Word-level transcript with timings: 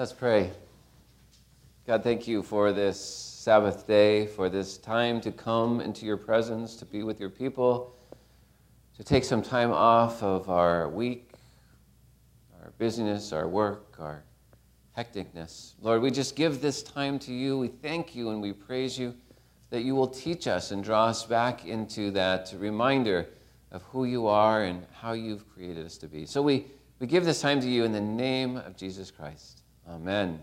Let's 0.00 0.14
pray. 0.14 0.50
God, 1.86 2.02
thank 2.02 2.26
you 2.26 2.42
for 2.42 2.72
this 2.72 2.98
Sabbath 2.98 3.86
day, 3.86 4.26
for 4.26 4.48
this 4.48 4.78
time 4.78 5.20
to 5.20 5.30
come 5.30 5.82
into 5.82 6.06
your 6.06 6.16
presence, 6.16 6.74
to 6.76 6.86
be 6.86 7.02
with 7.02 7.20
your 7.20 7.28
people, 7.28 7.94
to 8.96 9.04
take 9.04 9.24
some 9.24 9.42
time 9.42 9.70
off 9.70 10.22
of 10.22 10.48
our 10.48 10.88
week, 10.88 11.34
our 12.62 12.72
busyness, 12.78 13.34
our 13.34 13.46
work, 13.46 13.96
our 13.98 14.24
hecticness. 14.96 15.74
Lord, 15.82 16.00
we 16.00 16.10
just 16.10 16.34
give 16.34 16.62
this 16.62 16.82
time 16.82 17.18
to 17.18 17.34
you. 17.34 17.58
We 17.58 17.68
thank 17.68 18.14
you 18.14 18.30
and 18.30 18.40
we 18.40 18.54
praise 18.54 18.98
you 18.98 19.14
that 19.68 19.82
you 19.82 19.94
will 19.94 20.08
teach 20.08 20.46
us 20.46 20.70
and 20.70 20.82
draw 20.82 21.08
us 21.08 21.26
back 21.26 21.66
into 21.66 22.10
that 22.12 22.54
reminder 22.56 23.28
of 23.70 23.82
who 23.82 24.06
you 24.06 24.28
are 24.28 24.62
and 24.62 24.86
how 24.94 25.12
you've 25.12 25.46
created 25.52 25.84
us 25.84 25.98
to 25.98 26.08
be. 26.08 26.24
So 26.24 26.40
we, 26.40 26.68
we 27.00 27.06
give 27.06 27.26
this 27.26 27.42
time 27.42 27.60
to 27.60 27.68
you 27.68 27.84
in 27.84 27.92
the 27.92 28.00
name 28.00 28.56
of 28.56 28.78
Jesus 28.78 29.10
Christ. 29.10 29.59
Amen. 29.90 30.38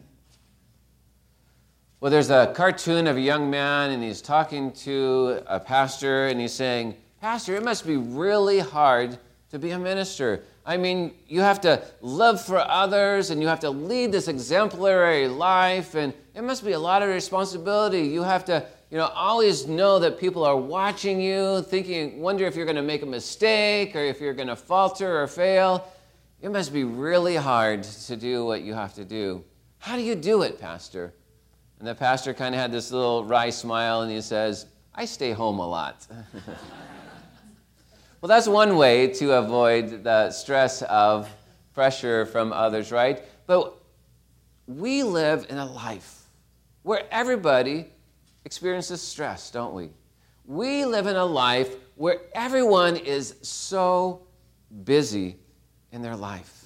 Well, 2.02 2.12
there's 2.12 2.30
a 2.30 2.52
cartoon 2.54 3.08
of 3.08 3.16
a 3.16 3.22
young 3.22 3.50
man, 3.50 3.92
and 3.92 4.04
he's 4.04 4.22
talking 4.22 4.74
to 4.74 5.42
a 5.48 5.58
pastor, 5.58 6.28
and 6.28 6.38
he's 6.40 6.52
saying, 6.52 6.96
Pastor, 7.22 7.56
it 7.56 7.64
must 7.64 7.88
be 7.88 7.96
really 7.96 8.60
hard 8.60 9.18
to 9.52 9.58
be 9.58 9.72
a 9.72 9.80
minister. 9.80 10.44
I 10.66 10.76
mean, 10.76 11.14
you 11.30 11.40
have 11.40 11.62
to 11.62 11.82
live 12.02 12.42
for 12.42 12.58
others, 12.58 13.30
and 13.30 13.42
you 13.42 13.48
have 13.48 13.62
to 13.62 13.70
lead 13.70 14.12
this 14.12 14.28
exemplary 14.28 15.30
life, 15.30 15.96
and 15.96 16.14
it 16.36 16.44
must 16.44 16.66
be 16.66 16.74
a 16.74 16.80
lot 16.80 17.02
of 17.02 17.08
responsibility. 17.08 18.02
You 18.02 18.24
have 18.24 18.44
to, 18.46 18.66
you 18.92 18.98
know, 18.98 19.08
always 19.16 19.66
know 19.66 19.98
that 20.00 20.20
people 20.20 20.44
are 20.44 20.58
watching 20.58 21.22
you, 21.22 21.62
thinking, 21.62 22.20
wonder 22.20 22.46
if 22.46 22.58
you're 22.58 22.66
going 22.66 22.76
to 22.76 22.82
make 22.82 23.02
a 23.02 23.08
mistake, 23.08 23.96
or 23.96 24.00
if 24.00 24.20
you're 24.20 24.34
going 24.34 24.50
to 24.50 24.58
falter 24.58 25.22
or 25.22 25.26
fail. 25.26 25.90
It 26.40 26.52
must 26.52 26.72
be 26.72 26.84
really 26.84 27.36
hard 27.36 27.84
to 27.84 28.16
do 28.16 28.46
what 28.46 28.62
you 28.62 28.76
have 28.76 28.94
to 28.94 29.06
do. 29.06 29.44
How 29.80 29.96
do 29.96 30.04
you 30.04 30.14
do 30.14 30.44
it, 30.44 30.60
Pastor? 30.60 31.14
And 31.80 31.88
the 31.88 31.96
pastor 31.96 32.34
kind 32.34 32.54
of 32.54 32.62
had 32.62 32.72
this 32.72 32.92
little 32.92 33.24
wry 33.24 33.50
smile 33.50 34.02
and 34.02 34.12
he 34.12 34.22
says, 34.22 34.68
I 34.94 35.06
stay 35.06 35.32
home 35.32 35.58
a 35.58 35.68
lot. 35.68 36.06
well, 38.22 38.28
that's 38.28 38.48
one 38.48 38.78
way 38.78 39.08
to 39.14 39.34
avoid 39.34 40.04
the 40.04 40.30
stress 40.30 40.84
of 40.84 41.28
pressure 41.74 42.26
from 42.28 42.54
others, 42.54 42.92
right? 42.92 43.24
But 43.48 43.76
we 44.68 45.02
live 45.04 45.48
in 45.50 45.58
a 45.58 45.66
life 45.66 46.24
where 46.84 47.04
everybody 47.12 47.88
experiences 48.46 49.02
stress, 49.02 49.50
don't 49.50 49.74
we? 49.74 49.90
We 50.46 50.86
live 50.86 51.08
in 51.08 51.16
a 51.16 51.26
life 51.26 51.76
where 51.96 52.22
everyone 52.34 52.96
is 52.96 53.36
so 53.42 54.28
busy 54.84 55.38
in 55.92 56.02
their 56.02 56.16
life. 56.16 56.66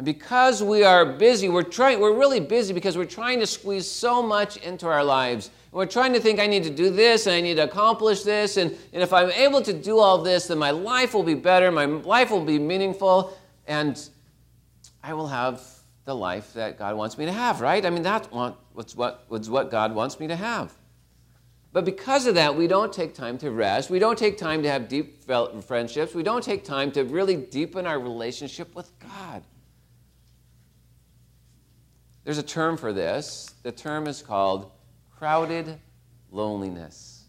And 0.00 0.04
because 0.06 0.62
we 0.62 0.82
are 0.82 1.04
busy, 1.04 1.50
we're 1.50 1.62
trying 1.62 2.00
we're 2.00 2.16
really 2.16 2.40
busy 2.40 2.72
because 2.72 2.96
we're 2.96 3.04
trying 3.04 3.38
to 3.40 3.46
squeeze 3.46 3.86
so 3.86 4.22
much 4.22 4.56
into 4.56 4.86
our 4.86 5.04
lives. 5.04 5.48
And 5.48 5.74
we're 5.74 5.84
trying 5.84 6.14
to 6.14 6.20
think 6.20 6.40
I 6.40 6.46
need 6.46 6.64
to 6.64 6.70
do 6.70 6.88
this 6.88 7.26
and 7.26 7.34
I 7.34 7.42
need 7.42 7.56
to 7.56 7.64
accomplish 7.64 8.22
this 8.22 8.56
and, 8.56 8.70
and 8.94 9.02
if 9.02 9.12
I'm 9.12 9.30
able 9.30 9.60
to 9.60 9.74
do 9.74 9.98
all 9.98 10.16
this, 10.16 10.46
then 10.46 10.56
my 10.56 10.70
life 10.70 11.12
will 11.12 11.22
be 11.22 11.34
better, 11.34 11.70
my 11.70 11.84
life 11.84 12.30
will 12.30 12.44
be 12.44 12.58
meaningful, 12.58 13.36
and 13.66 14.08
I 15.02 15.12
will 15.12 15.28
have 15.28 15.62
the 16.06 16.14
life 16.14 16.54
that 16.54 16.78
God 16.78 16.96
wants 16.96 17.18
me 17.18 17.26
to 17.26 17.32
have, 17.32 17.60
right? 17.60 17.84
I 17.84 17.90
mean 17.90 18.02
that's 18.02 18.26
what, 18.30 18.56
what, 18.94 19.26
what 19.28 19.70
God 19.70 19.94
wants 19.94 20.18
me 20.18 20.28
to 20.28 20.36
have. 20.36 20.72
But 21.72 21.84
because 21.84 22.26
of 22.26 22.34
that, 22.34 22.56
we 22.56 22.66
don't 22.66 22.92
take 22.92 23.14
time 23.14 23.38
to 23.38 23.50
rest. 23.50 23.90
We 23.90 24.00
don't 24.00 24.18
take 24.18 24.36
time 24.36 24.62
to 24.64 24.70
have 24.70 24.88
deep 24.88 25.24
friendships. 25.24 26.14
We 26.14 26.24
don't 26.24 26.42
take 26.42 26.64
time 26.64 26.90
to 26.92 27.04
really 27.04 27.36
deepen 27.36 27.86
our 27.86 28.00
relationship 28.00 28.74
with 28.74 28.90
God. 28.98 29.44
There's 32.24 32.38
a 32.38 32.42
term 32.42 32.76
for 32.76 32.92
this. 32.92 33.54
The 33.62 33.72
term 33.72 34.08
is 34.08 34.20
called 34.20 34.72
crowded 35.16 35.78
loneliness. 36.32 37.24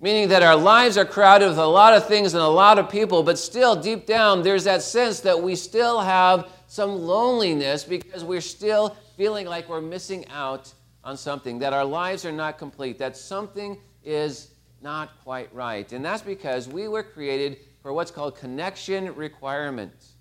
Meaning 0.00 0.28
that 0.28 0.42
our 0.42 0.56
lives 0.56 0.96
are 0.96 1.04
crowded 1.04 1.48
with 1.48 1.58
a 1.58 1.66
lot 1.66 1.94
of 1.94 2.06
things 2.06 2.34
and 2.34 2.42
a 2.42 2.48
lot 2.48 2.78
of 2.78 2.88
people, 2.88 3.22
but 3.22 3.38
still, 3.38 3.74
deep 3.74 4.06
down, 4.06 4.42
there's 4.42 4.64
that 4.64 4.82
sense 4.82 5.20
that 5.20 5.40
we 5.40 5.56
still 5.56 6.00
have 6.00 6.48
some 6.66 7.02
loneliness 7.02 7.84
because 7.84 8.22
we're 8.22 8.40
still 8.40 8.96
feeling 9.16 9.46
like 9.46 9.68
we're 9.68 9.80
missing 9.80 10.26
out 10.28 10.72
on 11.04 11.16
something, 11.16 11.58
that 11.60 11.72
our 11.72 11.84
lives 11.84 12.24
are 12.24 12.32
not 12.32 12.58
complete, 12.58 12.98
that 12.98 13.16
something 13.16 13.78
is 14.02 14.50
not 14.80 15.10
quite 15.22 15.54
right. 15.54 15.92
And 15.92 16.04
that's 16.04 16.22
because 16.22 16.66
we 16.66 16.88
were 16.88 17.02
created 17.02 17.58
for 17.82 17.92
what's 17.92 18.10
called 18.10 18.36
connection 18.36 19.14
requirements. 19.14 20.14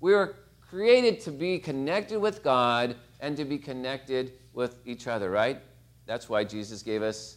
We 0.00 0.12
were 0.12 0.36
created 0.60 1.20
to 1.20 1.30
be 1.30 1.58
connected 1.58 2.18
with 2.18 2.42
God 2.42 2.96
and 3.20 3.36
to 3.36 3.44
be 3.44 3.58
connected 3.58 4.32
with 4.52 4.76
each 4.84 5.06
other, 5.06 5.30
right? 5.30 5.60
That's 6.06 6.28
why 6.28 6.44
Jesus 6.44 6.82
gave 6.82 7.02
us 7.02 7.36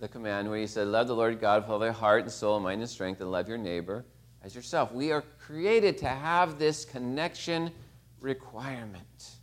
the 0.00 0.08
command 0.08 0.48
where 0.48 0.58
he 0.58 0.66
said, 0.66 0.88
Love 0.88 1.06
the 1.06 1.14
Lord 1.14 1.40
God 1.40 1.62
with 1.62 1.70
all 1.70 1.82
your 1.82 1.92
heart 1.92 2.22
and 2.22 2.32
soul, 2.32 2.58
mind 2.60 2.80
and 2.80 2.90
strength, 2.90 3.20
and 3.20 3.30
love 3.30 3.48
your 3.48 3.58
neighbor 3.58 4.04
as 4.42 4.54
yourself. 4.54 4.92
We 4.92 5.12
are 5.12 5.22
created 5.38 5.98
to 5.98 6.08
have 6.08 6.58
this 6.58 6.84
connection 6.84 7.70
requirement. 8.20 9.36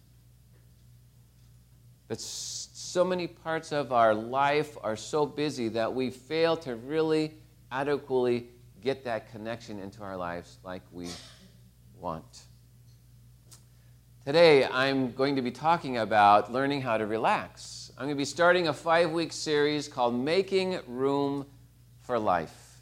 But 2.09 2.19
so 2.19 3.05
many 3.05 3.27
parts 3.27 3.71
of 3.71 3.93
our 3.93 4.15
life 4.15 4.75
are 4.81 4.95
so 4.95 5.27
busy 5.27 5.69
that 5.69 5.93
we 5.93 6.09
fail 6.09 6.57
to 6.57 6.75
really 6.75 7.35
adequately 7.71 8.47
get 8.81 9.03
that 9.03 9.31
connection 9.31 9.79
into 9.79 10.01
our 10.01 10.17
lives 10.17 10.57
like 10.63 10.81
we 10.91 11.07
want. 11.99 12.41
Today, 14.25 14.65
I'm 14.65 15.11
going 15.11 15.35
to 15.35 15.43
be 15.43 15.51
talking 15.51 15.97
about 15.99 16.51
learning 16.51 16.81
how 16.81 16.97
to 16.97 17.05
relax. 17.05 17.91
I'm 17.95 18.05
going 18.05 18.15
to 18.15 18.17
be 18.17 18.25
starting 18.25 18.69
a 18.69 18.73
five 18.73 19.11
week 19.11 19.31
series 19.31 19.87
called 19.87 20.15
Making 20.15 20.79
Room 20.87 21.45
for 22.01 22.17
Life. 22.17 22.79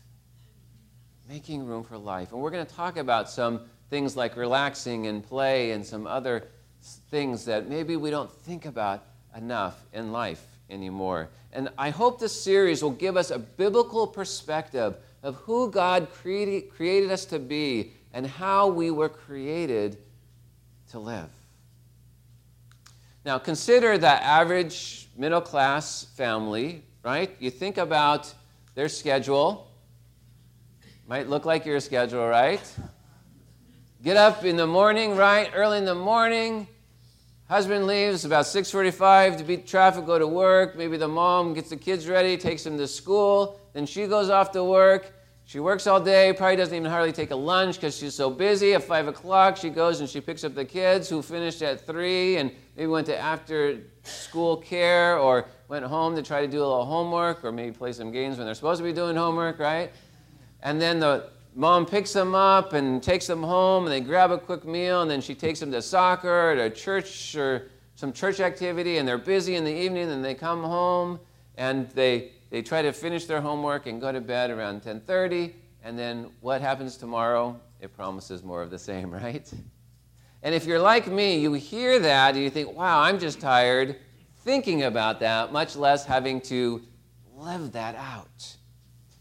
Making 1.27 1.65
Room 1.65 1.83
for 1.83 1.97
Life. 1.97 2.31
And 2.31 2.41
we're 2.41 2.51
going 2.51 2.65
to 2.65 2.73
talk 2.73 2.95
about 2.95 3.29
some 3.29 3.65
things 3.89 4.15
like 4.15 4.37
relaxing 4.37 5.07
and 5.07 5.21
play 5.21 5.71
and 5.71 5.85
some 5.85 6.07
other 6.07 6.47
things 7.11 7.43
that 7.43 7.67
maybe 7.67 7.97
we 7.97 8.09
don't 8.09 8.31
think 8.31 8.65
about 8.65 9.03
enough 9.35 9.83
in 9.93 10.11
life 10.11 10.45
anymore. 10.69 11.29
And 11.53 11.69
I 11.77 11.89
hope 11.89 12.19
this 12.19 12.39
series 12.39 12.83
will 12.83 12.91
give 12.91 13.17
us 13.17 13.31
a 13.31 13.39
biblical 13.39 14.07
perspective 14.07 14.95
of 15.23 15.35
who 15.35 15.71
God 15.71 16.09
created, 16.11 16.69
created 16.69 17.11
us 17.11 17.25
to 17.25 17.39
be 17.39 17.93
and 18.13 18.25
how 18.25 18.67
we 18.67 18.91
were 18.91 19.09
created 19.09 19.97
to 20.91 20.99
live. 20.99 21.29
Now, 23.25 23.37
consider 23.37 23.97
that 23.97 24.21
average 24.23 25.09
middle 25.17 25.41
class 25.41 26.05
family, 26.15 26.83
right? 27.03 27.35
You 27.39 27.49
think 27.49 27.77
about 27.77 28.33
their 28.75 28.87
schedule. 28.87 29.67
Might 31.07 31.27
look 31.27 31.45
like 31.45 31.65
your 31.65 31.79
schedule, 31.79 32.25
right? 32.27 32.61
Get 34.03 34.15
up 34.15 34.45
in 34.45 34.55
the 34.55 34.67
morning, 34.67 35.15
right? 35.17 35.49
Early 35.53 35.79
in 35.79 35.85
the 35.85 35.95
morning, 35.95 36.67
Husband 37.49 37.87
leaves 37.87 38.25
about 38.25 38.45
6:45 38.45 39.37
to 39.37 39.43
beat 39.45 39.65
traffic, 39.65 40.05
go 40.05 40.19
to 40.19 40.27
work. 40.27 40.75
Maybe 40.75 40.97
the 40.97 41.07
mom 41.07 41.53
gets 41.53 41.69
the 41.69 41.77
kids 41.77 42.07
ready, 42.07 42.35
takes 42.35 42.63
them 42.63 42.77
to 42.77 42.87
school. 42.87 43.57
Then 43.71 43.85
she 43.85 44.05
goes 44.05 44.29
off 44.29 44.51
to 44.51 44.63
work. 44.65 45.13
She 45.45 45.61
works 45.61 45.87
all 45.87 46.01
day, 46.01 46.33
probably 46.33 46.57
doesn't 46.57 46.75
even 46.75 46.91
hardly 46.91 47.13
take 47.13 47.31
a 47.31 47.35
lunch 47.35 47.75
because 47.75 47.95
she's 47.95 48.13
so 48.13 48.29
busy. 48.29 48.73
At 48.73 48.83
5 48.83 49.07
o'clock, 49.07 49.55
she 49.55 49.69
goes 49.69 50.01
and 50.01 50.09
she 50.09 50.19
picks 50.19 50.43
up 50.43 50.55
the 50.55 50.65
kids 50.65 51.07
who 51.07 51.21
finished 51.21 51.61
at 51.61 51.87
3 51.87 52.35
and 52.35 52.51
maybe 52.75 52.87
went 52.87 53.07
to 53.07 53.17
after 53.17 53.77
school 54.03 54.57
care 54.57 55.17
or 55.17 55.45
went 55.69 55.85
home 55.85 56.17
to 56.17 56.21
try 56.21 56.41
to 56.41 56.47
do 56.47 56.57
a 56.57 56.67
little 56.67 56.85
homework 56.85 57.45
or 57.45 57.53
maybe 57.53 57.71
play 57.71 57.93
some 57.93 58.11
games 58.11 58.37
when 58.37 58.45
they're 58.45 58.55
supposed 58.55 58.79
to 58.79 58.83
be 58.83 58.91
doing 58.91 59.15
homework, 59.15 59.57
right? 59.57 59.93
And 60.63 60.81
then 60.81 60.99
the 60.99 61.29
mom 61.57 61.87
picks 61.87 62.13
them 62.13 62.35
up 62.35 62.73
and 62.73 63.01
takes 63.01 63.25
them 63.25 63.41
home 63.41 63.85
and 63.85 63.91
they 63.91 63.99
grab 63.99 64.29
a 64.29 64.37
quick 64.37 64.63
meal 64.63 65.01
and 65.01 65.09
then 65.09 65.19
she 65.19 65.33
takes 65.33 65.59
them 65.59 65.71
to 65.71 65.81
soccer 65.81 66.51
or 66.51 66.55
to 66.55 66.69
church 66.69 67.35
or 67.35 67.71
some 67.95 68.13
church 68.13 68.39
activity 68.39 68.99
and 68.99 69.07
they're 69.07 69.17
busy 69.17 69.55
in 69.55 69.63
the 69.63 69.73
evening 69.73 70.11
and 70.11 70.23
they 70.23 70.35
come 70.35 70.61
home 70.61 71.19
and 71.55 71.89
they, 71.89 72.29
they 72.51 72.61
try 72.61 72.83
to 72.83 72.93
finish 72.93 73.25
their 73.25 73.41
homework 73.41 73.87
and 73.87 73.99
go 73.99 74.11
to 74.11 74.21
bed 74.21 74.51
around 74.51 74.83
10.30 74.83 75.51
and 75.83 75.97
then 75.97 76.29
what 76.41 76.61
happens 76.61 76.95
tomorrow? 76.95 77.59
It 77.81 77.91
promises 77.91 78.43
more 78.43 78.61
of 78.61 78.69
the 78.69 78.77
same 78.77 79.09
right? 79.23 79.51
And 80.43 80.53
if 80.53 80.63
you're 80.65 80.79
like 80.79 81.07
me 81.07 81.39
you 81.39 81.53
hear 81.53 81.97
that 81.97 82.35
and 82.35 82.43
you 82.43 82.51
think 82.51 82.77
wow 82.77 83.01
i'm 83.01 83.17
just 83.17 83.41
tired 83.41 83.95
thinking 84.43 84.83
about 84.83 85.19
that 85.21 85.51
much 85.51 85.75
less 85.75 86.05
having 86.05 86.39
to 86.41 86.83
live 87.35 87.71
that 87.71 87.95
out. 87.95 88.55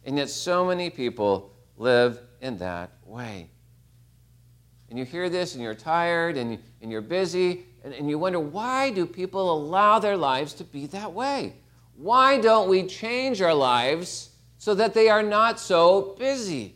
And 0.05 0.19
yet 0.19 0.29
so 0.29 0.67
many 0.67 0.91
people 0.91 1.56
live 1.77 2.21
in 2.41 2.59
that 2.59 2.91
way. 3.05 3.51
And 4.89 4.99
you 4.99 5.05
hear 5.05 5.29
this 5.29 5.55
and 5.55 5.63
you're 5.63 5.75
tired 5.75 6.37
and, 6.37 6.59
and 6.81 6.91
you're 6.91 7.01
busy 7.01 7.67
and, 7.85 7.95
and 7.95 8.11
you 8.11 8.19
wonder 8.19 8.41
why 8.41 8.91
do 8.91 9.07
people 9.07 9.53
allow 9.53 9.99
their 9.99 10.17
lives 10.17 10.55
to 10.55 10.65
be 10.65 10.87
that 10.89 11.13
way? 11.13 11.55
Why 11.97 12.39
don't 12.41 12.69
we 12.69 12.85
change 12.85 13.41
our 13.41 13.55
lives 13.55 14.31
so 14.59 14.75
that 14.75 14.95
they 14.95 15.09
are 15.09 15.23
not 15.23 15.59
so 15.59 16.15
busy? 16.19 16.75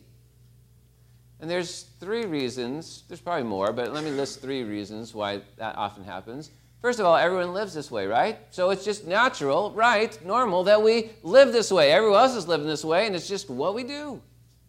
And 1.39 1.49
there's 1.49 1.83
three 1.99 2.25
reasons, 2.25 3.03
there's 3.07 3.21
probably 3.21 3.43
more, 3.43 3.73
but 3.73 3.93
let 3.93 4.03
me 4.03 4.11
list 4.11 4.41
three 4.41 4.63
reasons 4.63 5.13
why 5.13 5.41
that 5.57 5.75
often 5.75 6.03
happens. 6.03 6.51
First 6.81 6.99
of 6.99 7.05
all, 7.05 7.15
everyone 7.15 7.53
lives 7.53 7.73
this 7.73 7.91
way, 7.91 8.07
right? 8.07 8.37
So 8.51 8.69
it's 8.69 8.85
just 8.85 9.05
natural, 9.05 9.71
right, 9.71 10.23
normal 10.25 10.63
that 10.63 10.81
we 10.81 11.11
live 11.23 11.51
this 11.51 11.71
way. 11.71 11.91
Everyone 11.91 12.19
else 12.19 12.35
is 12.35 12.47
living 12.47 12.67
this 12.67 12.85
way, 12.85 13.05
and 13.05 13.15
it's 13.15 13.27
just 13.27 13.49
what 13.49 13.75
we 13.75 13.83
do. 13.83 14.21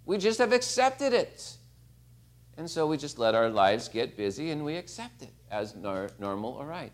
We 0.04 0.18
just 0.18 0.38
have 0.38 0.52
accepted 0.52 1.12
it. 1.12 1.56
And 2.56 2.68
so 2.68 2.86
we 2.86 2.96
just 2.96 3.18
let 3.18 3.34
our 3.34 3.48
lives 3.48 3.88
get 3.88 4.16
busy 4.16 4.50
and 4.50 4.64
we 4.64 4.76
accept 4.76 5.22
it 5.22 5.32
as 5.50 5.74
nor- 5.74 6.10
normal 6.18 6.52
or 6.52 6.66
right. 6.66 6.92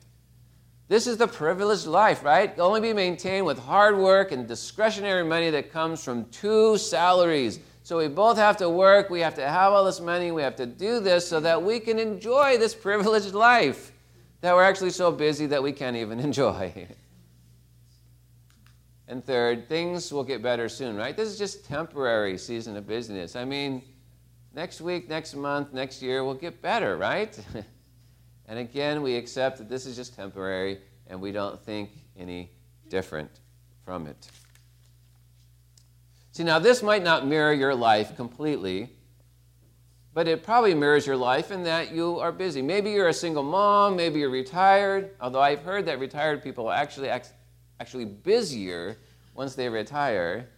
This 0.89 1.07
is 1.07 1.19
the 1.19 1.27
privileged 1.27 1.87
life, 1.87 2.25
right? 2.25 2.59
Only 2.59 2.81
be 2.81 2.93
maintained 2.95 3.45
with 3.45 3.59
hard 3.59 3.99
work 3.99 4.33
and 4.33 4.49
discretionary 4.49 5.25
money 5.25 5.51
that 5.51 5.71
comes 5.71 6.03
from 6.03 6.25
two 6.27 6.79
salaries. 6.79 7.61
So 7.83 7.99
we 7.99 8.09
both 8.09 8.39
have 8.39 8.57
to 8.59 8.71
work, 8.71 9.11
we 9.11 9.21
have 9.21 9.35
to 9.35 9.47
have 9.47 9.73
all 9.73 9.85
this 9.85 10.01
money, 10.01 10.31
we 10.31 10.43
have 10.43 10.57
to 10.57 10.67
do 10.67 11.01
this 11.01 11.29
so 11.29 11.41
that 11.41 11.63
we 11.63 11.81
can 11.81 11.99
enjoy 11.99 12.57
this 12.57 12.75
privileged 12.75 13.35
life 13.35 13.93
that 14.41 14.55
we're 14.55 14.65
actually 14.65 14.91
so 14.91 15.11
busy 15.11 15.47
that 15.47 15.63
we 15.63 15.73
can't 15.73 15.97
even 15.97 16.21
enjoy. 16.29 16.87
And 19.09 19.25
third, 19.25 19.69
things 19.69 20.13
will 20.13 20.23
get 20.23 20.43
better 20.43 20.69
soon, 20.69 20.95
right? 20.95 21.17
This 21.17 21.29
is 21.29 21.39
just 21.39 21.65
temporary 21.65 22.37
season 22.37 22.77
of 22.77 22.87
business. 22.87 23.37
I 23.37 23.45
mean, 23.45 23.83
next 24.55 24.83
week, 24.83 25.09
next 25.09 25.35
month, 25.35 25.73
next 25.73 26.03
year 26.03 26.23
will 26.23 26.35
get 26.35 26.61
better, 26.61 26.99
right? 26.99 27.37
and 28.47 28.59
again, 28.59 29.03
we 29.03 29.17
accept 29.17 29.59
that 29.59 29.69
this 29.69 29.87
is 29.87 29.97
just 29.97 30.15
temporary 30.15 30.81
and 31.07 31.21
we 31.21 31.33
don't 31.33 31.59
think 31.59 31.91
any 32.19 32.51
different 32.91 33.31
from 33.83 34.07
it. 34.07 34.29
See, 36.33 36.45
now 36.45 36.59
this 36.59 36.83
might 36.83 37.03
not 37.03 37.27
mirror 37.27 37.55
your 37.55 37.75
life 37.75 38.15
completely, 38.15 38.91
but 40.13 40.29
it 40.29 40.43
probably 40.43 40.75
mirrors 40.75 41.07
your 41.07 41.17
life 41.17 41.51
in 41.51 41.63
that 41.63 41.93
you 41.93 42.19
are 42.19 42.31
busy. 42.31 42.61
Maybe 42.61 42.91
you're 42.91 43.09
a 43.09 43.15
single 43.15 43.43
mom, 43.43 43.97
maybe 43.97 44.21
you're 44.21 44.29
retired, 44.29 45.13
although 45.19 45.41
I've 45.41 45.63
heard 45.63 45.87
that 45.87 45.99
retired 45.99 46.43
people 46.43 46.71
actually, 46.71 47.09
actually 47.81 48.05
busier 48.05 48.97
once 49.35 49.55
they 49.55 49.69
retire 49.69 50.49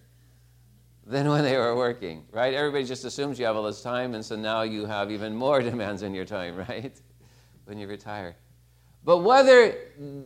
than 1.07 1.29
when 1.29 1.45
they 1.45 1.57
were 1.57 1.77
working, 1.77 2.25
right? 2.33 2.55
Everybody 2.55 2.85
just 2.85 3.05
assumes 3.05 3.39
you 3.39 3.47
have 3.47 3.57
all 3.57 3.65
this 3.65 3.83
time, 3.83 4.15
and 4.15 4.25
so 4.25 4.37
now 4.37 4.63
you 4.63 4.87
have 4.87 5.11
even 5.11 5.35
more 5.35 5.61
demands 5.71 6.03
on 6.03 6.15
your 6.15 6.25
time, 6.25 6.57
right? 6.57 6.93
when 7.71 7.79
you 7.79 7.87
retire. 7.87 8.35
But 9.05 9.19
whether 9.19 9.71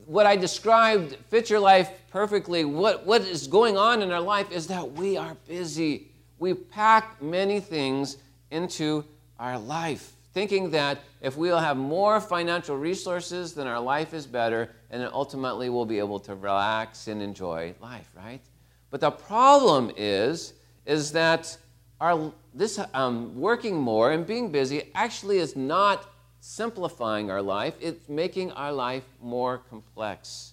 what 0.07 0.25
I 0.25 0.35
described 0.35 1.17
fits 1.29 1.51
your 1.51 1.61
life 1.61 1.91
perfectly, 2.11 2.65
what, 2.65 3.05
what 3.05 3.21
is 3.21 3.47
going 3.47 3.77
on 3.77 4.01
in 4.01 4.11
our 4.11 4.21
life 4.21 4.51
is 4.51 4.67
that 4.69 4.93
we 4.93 5.19
are 5.19 5.37
busy. 5.47 6.11
We 6.39 6.55
pack 6.55 7.23
many 7.23 7.61
things 7.61 8.17
into 8.51 9.05
our 9.39 9.59
life, 9.59 10.15
thinking 10.35 10.71
that 10.71 10.99
if 11.21 11.37
we'll 11.37 11.59
have 11.59 11.77
more 11.77 12.21
financial 12.21 12.77
resources, 12.77 13.55
then 13.55 13.67
our 13.69 13.81
life 13.81 14.13
is 14.13 14.27
better, 14.27 14.71
and 14.91 15.01
then 15.01 15.09
ultimately 15.13 15.71
we'll 15.71 15.87
be 15.87 16.01
able 16.01 16.19
to 16.21 16.35
relax 16.35 17.07
and 17.07 17.23
enjoy 17.23 17.75
life, 17.81 18.11
right? 18.17 18.43
But 18.91 19.01
the 19.01 19.13
problem 19.13 19.93
is, 19.97 20.55
is 20.85 21.13
that 21.13 21.57
our, 22.01 22.33
this 22.53 22.81
um, 22.93 23.41
working 23.41 23.77
more 23.77 24.11
and 24.11 24.27
being 24.27 24.51
busy 24.51 24.91
actually 24.95 25.39
is 25.39 25.57
not 25.57 26.11
simplifying 26.41 27.31
our 27.31 27.41
life, 27.41 27.75
it's 27.81 28.09
making 28.09 28.53
our 28.53 28.73
life 28.73 29.05
more 29.23 29.59
complex. 29.71 30.53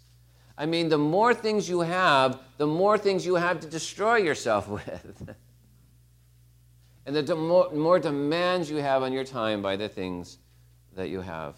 I 0.57 0.67
mean, 0.67 0.89
the 0.89 0.97
more 0.97 1.33
things 1.33 1.67
you 1.67 1.81
have, 1.81 2.39
the 2.57 2.67
more 2.67 2.97
things 2.97 3.25
you 3.25 3.35
have 3.35 3.59
to 3.61 3.67
destroy 3.67 4.17
yourself 4.17 4.67
with 4.69 5.35
and 7.05 7.15
the 7.15 7.35
more, 7.35 7.99
demands 7.99 8.69
you 8.69 8.77
have 8.77 9.01
on 9.01 9.11
your 9.11 9.23
time 9.23 9.61
by 9.61 9.75
the 9.75 9.89
things 9.89 10.37
that 10.95 11.09
you 11.09 11.21
have. 11.21 11.55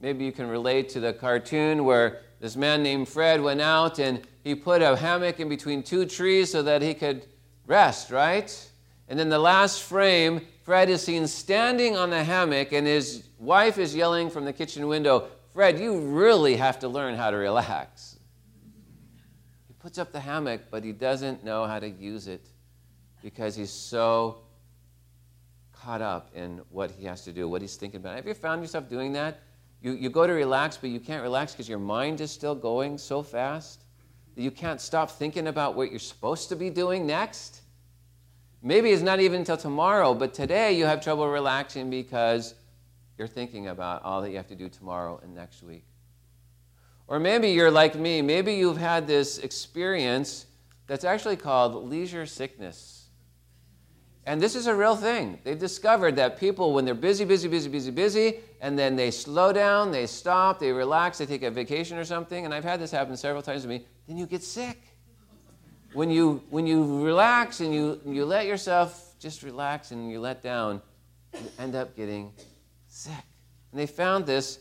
Maybe 0.00 0.24
you 0.24 0.32
can 0.32 0.48
relate 0.48 0.88
to 0.90 1.00
the 1.00 1.12
cartoon 1.12 1.84
where 1.84 2.20
this 2.40 2.56
man 2.56 2.82
named 2.82 3.08
Fred 3.08 3.42
went 3.42 3.60
out 3.60 3.98
and 3.98 4.22
he 4.44 4.54
put 4.54 4.80
a 4.80 4.96
hammock 4.96 5.40
in 5.40 5.48
between 5.48 5.82
two 5.82 6.06
trees 6.06 6.50
so 6.50 6.62
that 6.62 6.82
he 6.82 6.94
could 6.94 7.26
rest, 7.66 8.10
right? 8.10 8.70
And 9.08 9.18
then 9.18 9.28
the 9.28 9.38
last 9.38 9.82
frame, 9.82 10.46
Fred 10.62 10.88
is 10.88 11.02
seen 11.02 11.26
standing 11.26 11.96
on 11.96 12.10
the 12.10 12.22
hammock 12.22 12.72
and 12.72 12.86
his 12.86 13.24
wife 13.38 13.76
is 13.76 13.94
yelling 13.94 14.30
from 14.30 14.44
the 14.44 14.52
kitchen 14.52 14.86
window, 14.86 15.28
Fred, 15.52 15.78
you 15.78 15.98
really 15.98 16.56
have 16.56 16.78
to 16.78 16.88
learn 16.88 17.16
how 17.16 17.30
to 17.30 17.36
relax. 17.36 18.18
He 19.66 19.74
puts 19.74 19.98
up 19.98 20.12
the 20.12 20.20
hammock, 20.20 20.62
but 20.70 20.84
he 20.84 20.92
doesn't 20.92 21.44
know 21.44 21.66
how 21.66 21.80
to 21.80 21.88
use 21.88 22.28
it 22.28 22.48
because 23.22 23.56
he's 23.56 23.70
so 23.70 24.38
caught 25.72 26.02
up 26.02 26.30
in 26.34 26.60
what 26.70 26.90
he 26.90 27.04
has 27.06 27.22
to 27.24 27.32
do, 27.32 27.48
what 27.48 27.62
he's 27.62 27.76
thinking 27.76 28.00
about. 28.00 28.16
Have 28.16 28.26
you 28.26 28.34
found 28.34 28.62
yourself 28.62 28.88
doing 28.88 29.12
that? 29.12 29.40
You, 29.80 29.92
you 29.92 30.10
go 30.10 30.26
to 30.26 30.32
relax, 30.32 30.76
but 30.76 30.90
you 30.90 31.00
can't 31.00 31.22
relax 31.22 31.52
because 31.52 31.68
your 31.68 31.78
mind 31.78 32.20
is 32.20 32.30
still 32.30 32.54
going 32.54 32.98
so 32.98 33.22
fast 33.22 33.84
that 34.34 34.42
you 34.42 34.50
can't 34.50 34.80
stop 34.80 35.10
thinking 35.10 35.46
about 35.46 35.76
what 35.76 35.90
you're 35.90 36.00
supposed 36.00 36.48
to 36.48 36.56
be 36.56 36.70
doing 36.70 37.06
next. 37.06 37.62
Maybe 38.62 38.90
it's 38.90 39.02
not 39.02 39.20
even 39.20 39.40
until 39.40 39.56
tomorrow, 39.56 40.14
but 40.14 40.34
today 40.34 40.72
you 40.72 40.84
have 40.84 41.00
trouble 41.00 41.28
relaxing 41.28 41.90
because 41.90 42.54
you're 43.16 43.28
thinking 43.28 43.68
about 43.68 44.02
all 44.02 44.20
that 44.22 44.30
you 44.30 44.36
have 44.36 44.48
to 44.48 44.56
do 44.56 44.68
tomorrow 44.68 45.20
and 45.22 45.34
next 45.34 45.62
week. 45.62 45.84
Or 47.06 47.18
maybe 47.18 47.50
you're 47.50 47.70
like 47.70 47.94
me. 47.94 48.20
Maybe 48.20 48.54
you've 48.54 48.76
had 48.76 49.06
this 49.06 49.38
experience 49.38 50.46
that's 50.86 51.04
actually 51.04 51.36
called 51.36 51.88
leisure 51.88 52.26
sickness. 52.26 52.97
And 54.28 54.42
this 54.42 54.54
is 54.54 54.66
a 54.66 54.74
real 54.74 54.94
thing. 54.94 55.38
They've 55.42 55.58
discovered 55.58 56.16
that 56.16 56.38
people, 56.38 56.74
when 56.74 56.84
they're 56.84 56.92
busy, 56.92 57.24
busy, 57.24 57.48
busy, 57.48 57.70
busy, 57.70 57.90
busy, 57.90 58.34
and 58.60 58.78
then 58.78 58.94
they 58.94 59.10
slow 59.10 59.54
down, 59.54 59.90
they 59.90 60.06
stop, 60.06 60.58
they 60.58 60.70
relax, 60.70 61.16
they 61.16 61.24
take 61.24 61.42
a 61.44 61.50
vacation 61.50 61.96
or 61.96 62.04
something, 62.04 62.44
and 62.44 62.52
I've 62.52 62.62
had 62.62 62.78
this 62.78 62.90
happen 62.90 63.16
several 63.16 63.40
times 63.40 63.62
to 63.62 63.68
me, 63.68 63.86
then 64.06 64.18
you 64.18 64.26
get 64.26 64.42
sick. 64.42 64.82
When 65.94 66.10
you, 66.10 66.42
when 66.50 66.66
you 66.66 67.02
relax 67.02 67.60
and 67.60 67.72
you, 67.72 68.02
you 68.04 68.26
let 68.26 68.44
yourself 68.44 69.14
just 69.18 69.42
relax 69.42 69.92
and 69.92 70.10
you 70.10 70.20
let 70.20 70.42
down, 70.42 70.82
you 71.32 71.48
end 71.58 71.74
up 71.74 71.96
getting 71.96 72.30
sick. 72.86 73.24
And 73.72 73.80
they 73.80 73.86
found 73.86 74.26
this 74.26 74.58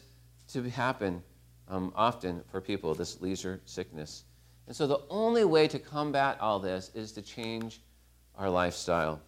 to 0.54 0.64
happen 0.70 1.22
um, 1.68 1.92
often 1.94 2.42
for 2.50 2.62
people, 2.62 2.96
this 2.96 3.20
leisure 3.20 3.60
sickness. 3.66 4.24
And 4.66 4.74
so 4.74 4.88
the 4.88 5.02
only 5.10 5.44
way 5.44 5.68
to 5.68 5.78
combat 5.78 6.38
all 6.40 6.58
this 6.58 6.90
is 6.96 7.12
to 7.12 7.22
change 7.22 7.82
our 8.38 8.50
lifestyle. 8.50 9.20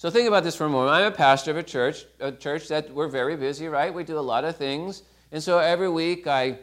So 0.00 0.08
think 0.08 0.26
about 0.26 0.44
this 0.44 0.56
for 0.56 0.64
a 0.64 0.68
moment. 0.70 0.94
I'm 0.94 1.12
a 1.12 1.14
pastor 1.14 1.50
of 1.50 1.58
a 1.58 1.62
church, 1.62 2.06
a 2.20 2.32
church 2.32 2.68
that 2.68 2.90
we're 2.90 3.06
very 3.06 3.36
busy, 3.36 3.68
right? 3.68 3.92
We 3.92 4.02
do 4.02 4.18
a 4.18 4.20
lot 4.20 4.46
of 4.46 4.56
things. 4.56 5.02
And 5.30 5.42
so 5.42 5.58
every 5.58 5.90
week 5.90 6.26
I 6.26 6.58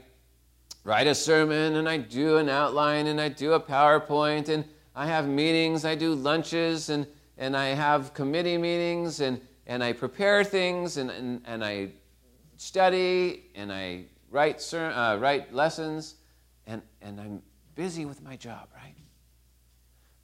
write 0.83 1.05
a 1.05 1.13
sermon 1.13 1.75
and 1.75 1.87
I 1.87 1.97
do 1.97 2.37
an 2.37 2.49
outline 2.49 3.05
and 3.05 3.21
I 3.21 3.29
do 3.29 3.53
a 3.53 3.59
PowerPoint 3.59 4.49
and 4.49 4.65
I 4.95 5.05
have 5.05 5.27
meetings, 5.27 5.85
I 5.85 5.93
do 5.93 6.15
lunches 6.15 6.89
and, 6.89 7.05
and 7.37 7.55
I 7.55 7.67
have 7.75 8.11
committee 8.15 8.57
meetings 8.57 9.19
and, 9.19 9.39
and 9.67 9.83
I 9.83 9.93
prepare 9.93 10.43
things 10.43 10.97
and, 10.97 11.11
and, 11.11 11.43
and 11.45 11.63
I 11.63 11.89
study 12.55 13.51
and 13.53 13.71
I 13.71 14.05
write, 14.31 14.59
ser- 14.59 14.89
uh, 14.89 15.17
write 15.17 15.53
lessons 15.53 16.15
and, 16.65 16.81
and 17.03 17.21
I'm 17.21 17.43
busy 17.75 18.05
with 18.05 18.19
my 18.23 18.35
job, 18.35 18.69
right? 18.75 18.95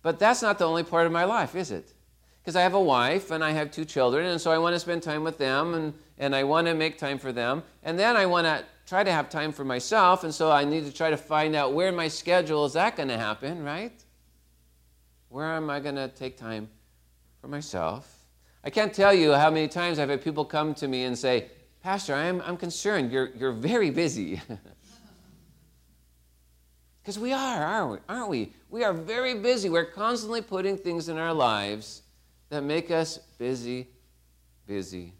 But 0.01 0.17
that's 0.17 0.41
not 0.41 0.57
the 0.57 0.67
only 0.67 0.81
part 0.81 1.05
of 1.05 1.11
my 1.11 1.25
life, 1.25 1.53
is 1.53 1.69
it? 1.69 1.93
Because 2.43 2.57
I 2.57 2.61
have 2.61 2.73
a 2.73 2.81
wife 2.81 3.31
and 3.31 3.41
I 3.41 3.51
have 3.51 3.71
two 3.71 3.85
children, 3.85 4.25
and 4.25 4.41
so 4.41 4.51
I 4.51 4.57
want 4.57 4.75
to 4.75 4.79
spend 4.79 5.01
time 5.01 5.23
with 5.23 5.37
them 5.37 5.73
and, 5.75 5.93
and 6.17 6.35
I 6.35 6.43
want 6.43 6.67
to 6.67 6.73
make 6.73 6.97
time 6.97 7.17
for 7.17 7.31
them. 7.31 7.63
And 7.83 7.97
then 7.97 8.17
I 8.17 8.25
want 8.25 8.45
to 8.45 8.65
try 8.85 9.01
to 9.01 9.11
have 9.11 9.29
time 9.29 9.53
for 9.53 9.63
myself, 9.63 10.25
and 10.25 10.33
so 10.33 10.51
I 10.51 10.65
need 10.65 10.85
to 10.85 10.91
try 10.91 11.09
to 11.09 11.15
find 11.15 11.55
out 11.55 11.73
where 11.73 11.87
in 11.87 11.95
my 11.95 12.09
schedule 12.09 12.65
is 12.65 12.73
that 12.73 12.97
going 12.97 13.07
to 13.07 13.17
happen, 13.17 13.63
right? 13.63 13.93
Where 15.29 15.53
am 15.53 15.69
I 15.69 15.79
going 15.79 15.95
to 15.95 16.09
take 16.09 16.35
time 16.35 16.67
for 17.39 17.47
myself? 17.47 18.13
I 18.61 18.69
can't 18.69 18.93
tell 18.93 19.13
you 19.13 19.31
how 19.33 19.49
many 19.49 19.69
times 19.69 19.97
I've 19.97 20.09
had 20.09 20.21
people 20.21 20.43
come 20.43 20.73
to 20.75 20.87
me 20.89 21.05
and 21.05 21.17
say, 21.17 21.47
Pastor, 21.81 22.13
I'm, 22.13 22.41
I'm 22.41 22.57
concerned. 22.57 23.09
You're, 23.11 23.29
you're 23.35 23.53
very 23.53 23.89
busy. 23.89 24.41
Because 27.01 27.19
we 27.19 27.33
are, 27.33 27.65
aren't 27.65 27.91
we? 27.91 27.97
aren't 28.07 28.29
we? 28.29 28.53
We 28.69 28.85
are 28.85 28.93
very 28.93 29.33
busy. 29.33 29.69
We're 29.69 29.83
constantly 29.83 30.41
putting 30.41 30.77
things 30.77 31.09
in 31.09 31.17
our 31.17 31.33
lives 31.33 32.02
that 32.53 32.63
make 32.63 32.91
us 32.91 33.17
busy, 33.39 33.87
busy, 34.67 35.13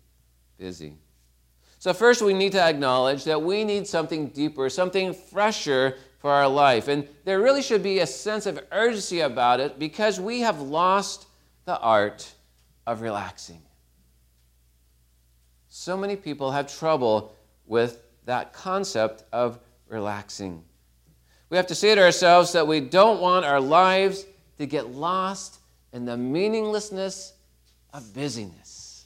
busy. 0.57 0.95
So, 1.79 1.91
first, 1.93 2.21
we 2.21 2.33
need 2.33 2.51
to 2.51 2.61
acknowledge 2.61 3.23
that 3.23 3.41
we 3.41 3.63
need 3.63 3.87
something 3.87 4.27
deeper, 4.27 4.69
something 4.69 5.13
fresher 5.13 5.95
for 6.19 6.31
our 6.31 6.47
life. 6.47 6.87
And 6.87 7.07
there 7.25 7.41
really 7.41 7.63
should 7.63 7.81
be 7.81 7.99
a 7.99 8.07
sense 8.07 8.45
of 8.45 8.59
urgency 8.71 9.21
about 9.21 9.59
it 9.59 9.79
because 9.79 10.19
we 10.19 10.41
have 10.41 10.61
lost 10.61 11.25
the 11.65 11.77
art 11.79 12.31
of 12.85 13.01
relaxing. 13.01 13.61
So 15.67 15.97
many 15.97 16.15
people 16.15 16.51
have 16.51 16.71
trouble 16.73 17.35
with 17.65 17.99
that 18.25 18.53
concept 18.53 19.23
of 19.33 19.59
relaxing. 19.87 20.63
We 21.49 21.57
have 21.57 21.67
to 21.67 21.75
say 21.75 21.95
to 21.95 22.01
ourselves 22.01 22.53
that 22.53 22.67
we 22.67 22.79
don't 22.79 23.19
want 23.19 23.43
our 23.43 23.59
lives 23.59 24.25
to 24.59 24.67
get 24.67 24.91
lost 24.91 25.59
and 25.93 26.07
the 26.07 26.17
meaninglessness 26.17 27.33
of 27.93 28.13
busyness. 28.13 29.05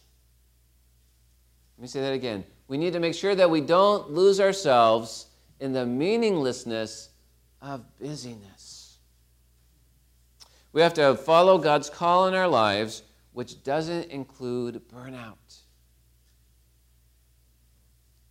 Let 1.77 1.82
me 1.84 1.88
say 1.88 2.01
that 2.01 2.13
again. 2.13 2.46
We 2.67 2.77
need 2.77 2.94
to 2.94 3.00
make 3.00 3.13
sure 3.13 3.36
that 3.36 3.50
we 3.50 3.62
don't 3.62 4.10
lose 4.10 4.39
ourselves 4.39 5.27
in 5.60 5.74
the 5.74 5.86
meaninglessness 5.86 7.10
of 7.62 7.84
busyness. 8.00 8.98
We 10.72 10.82
have 10.82 10.94
to 10.96 11.15
follow 11.15 11.58
God's 11.58 11.89
call 11.89 12.27
in 12.27 12.34
our 12.34 12.48
lives, 12.48 13.03
which 13.34 13.63
doesn't 13.63 14.10
include 14.10 14.82
burnout. 14.89 15.36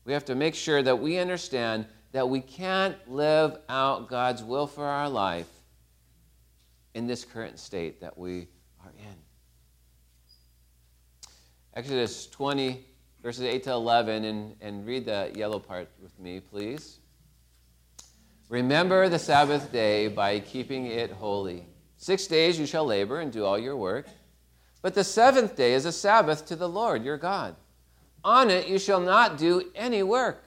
We 0.04 0.12
have 0.12 0.24
to 0.26 0.34
make 0.34 0.54
sure 0.54 0.82
that 0.82 1.00
we 1.00 1.18
understand 1.18 1.86
that 2.12 2.28
we 2.28 2.40
can't 2.40 2.96
live 3.10 3.58
out 3.68 4.08
God's 4.08 4.42
will 4.42 4.66
for 4.66 4.84
our 4.84 5.08
life 5.08 5.48
in 6.96 7.06
this 7.06 7.26
current 7.26 7.58
state 7.58 8.00
that 8.00 8.16
we 8.16 8.48
are 8.82 8.90
in. 8.98 9.16
Exodus 11.74 12.26
20, 12.28 12.86
verses 13.22 13.44
8 13.44 13.64
to 13.64 13.72
11, 13.72 14.24
and, 14.24 14.56
and 14.62 14.86
read 14.86 15.04
the 15.04 15.30
yellow 15.34 15.58
part 15.58 15.90
with 16.02 16.18
me, 16.18 16.40
please. 16.40 17.00
Remember 18.48 19.10
the 19.10 19.18
Sabbath 19.18 19.70
day 19.70 20.08
by 20.08 20.40
keeping 20.40 20.86
it 20.86 21.10
holy. 21.12 21.66
Six 21.98 22.26
days 22.26 22.58
you 22.58 22.64
shall 22.64 22.86
labor 22.86 23.20
and 23.20 23.30
do 23.30 23.44
all 23.44 23.58
your 23.58 23.76
work, 23.76 24.06
but 24.80 24.94
the 24.94 25.04
seventh 25.04 25.54
day 25.54 25.74
is 25.74 25.84
a 25.84 25.92
Sabbath 25.92 26.46
to 26.46 26.56
the 26.56 26.68
Lord 26.68 27.04
your 27.04 27.18
God. 27.18 27.56
On 28.24 28.48
it 28.48 28.68
you 28.68 28.78
shall 28.78 29.00
not 29.00 29.36
do 29.36 29.70
any 29.74 30.02
work 30.02 30.42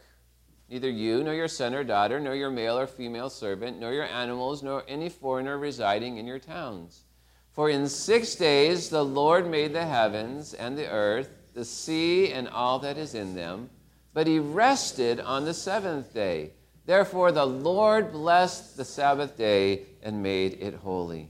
neither 0.69 0.89
you, 0.89 1.23
nor 1.23 1.33
your 1.33 1.47
son 1.47 1.73
or 1.73 1.83
daughter, 1.83 2.19
nor 2.19 2.35
your 2.35 2.51
male 2.51 2.77
or 2.77 2.88
female 2.88 3.29
servant, 3.29 3.79
nor 3.79 3.93
your 3.93 4.05
animals, 4.05 4.61
nor 4.61 4.83
any 4.88 5.09
foreigner 5.09 5.57
residing 5.57 6.17
in 6.17 6.27
your 6.27 6.39
towns. 6.39 7.03
For 7.51 7.69
in 7.69 7.88
six 7.88 8.35
days 8.35 8.89
the 8.89 9.03
Lord 9.03 9.49
made 9.49 9.73
the 9.73 9.85
heavens 9.85 10.53
and 10.53 10.77
the 10.77 10.89
earth, 10.89 11.29
the 11.53 11.65
sea, 11.65 12.31
and 12.31 12.47
all 12.47 12.79
that 12.79 12.97
is 12.97 13.15
in 13.15 13.35
them. 13.35 13.69
But 14.13 14.27
he 14.27 14.39
rested 14.39 15.19
on 15.19 15.45
the 15.45 15.53
seventh 15.53 16.13
day. 16.13 16.53
Therefore 16.85 17.31
the 17.31 17.45
Lord 17.45 18.11
blessed 18.11 18.77
the 18.77 18.85
Sabbath 18.85 19.38
day 19.38 19.85
and 20.01 20.23
made 20.23 20.57
it 20.61 20.73
holy. 20.73 21.29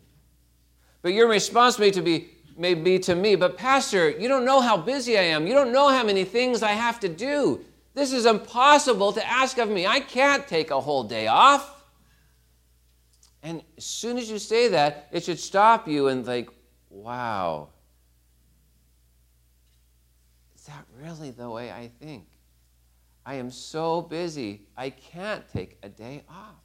But 1.02 1.14
your 1.14 1.28
response 1.28 1.80
may 1.80 1.92
to 1.92 2.02
be 2.02 2.30
may 2.60 2.74
be 2.74 3.00
to 3.00 3.16
me, 3.16 3.36
but 3.36 3.58
Pastor, 3.58 4.10
you 4.10 4.28
don't 4.28 4.44
know 4.44 4.60
how 4.60 4.76
busy 4.76 5.18
I 5.18 5.24
am. 5.24 5.48
You 5.48 5.54
don't 5.54 5.72
know 5.72 5.88
how 5.88 6.04
many 6.04 6.26
things 6.26 6.62
I 6.62 6.74
have 6.74 7.00
to 7.00 7.08
do. 7.08 7.64
This 7.94 8.14
is 8.14 8.26
impossible 8.26 9.14
to 9.14 9.28
ask 9.28 9.58
of 9.58 9.70
me. 9.70 9.86
I 9.86 10.00
can't 10.00 10.48
take 10.48 10.72
a 10.72 10.80
whole 10.80 11.04
day 11.04 11.28
off. 11.28 11.84
And 13.42 13.64
as 13.78 13.86
soon 13.86 14.18
as 14.18 14.30
you 14.30 14.38
say 14.38 14.68
that, 14.70 15.08
it 15.12 15.24
should 15.24 15.40
stop 15.40 15.88
you 15.88 16.08
and 16.08 16.26
think, 16.26 16.50
wow, 16.90 17.70
is 20.56 20.64
that 20.64 20.86
really 21.02 21.32
the 21.32 21.50
way 21.50 21.72
I 21.72 21.90
think? 22.02 22.26
I 23.26 23.36
am 23.36 23.52
so 23.52 24.02
busy, 24.02 24.64
I 24.76 24.90
can't 24.90 25.48
take 25.50 25.78
a 25.84 25.90
day 25.90 26.24
off. 26.30 26.56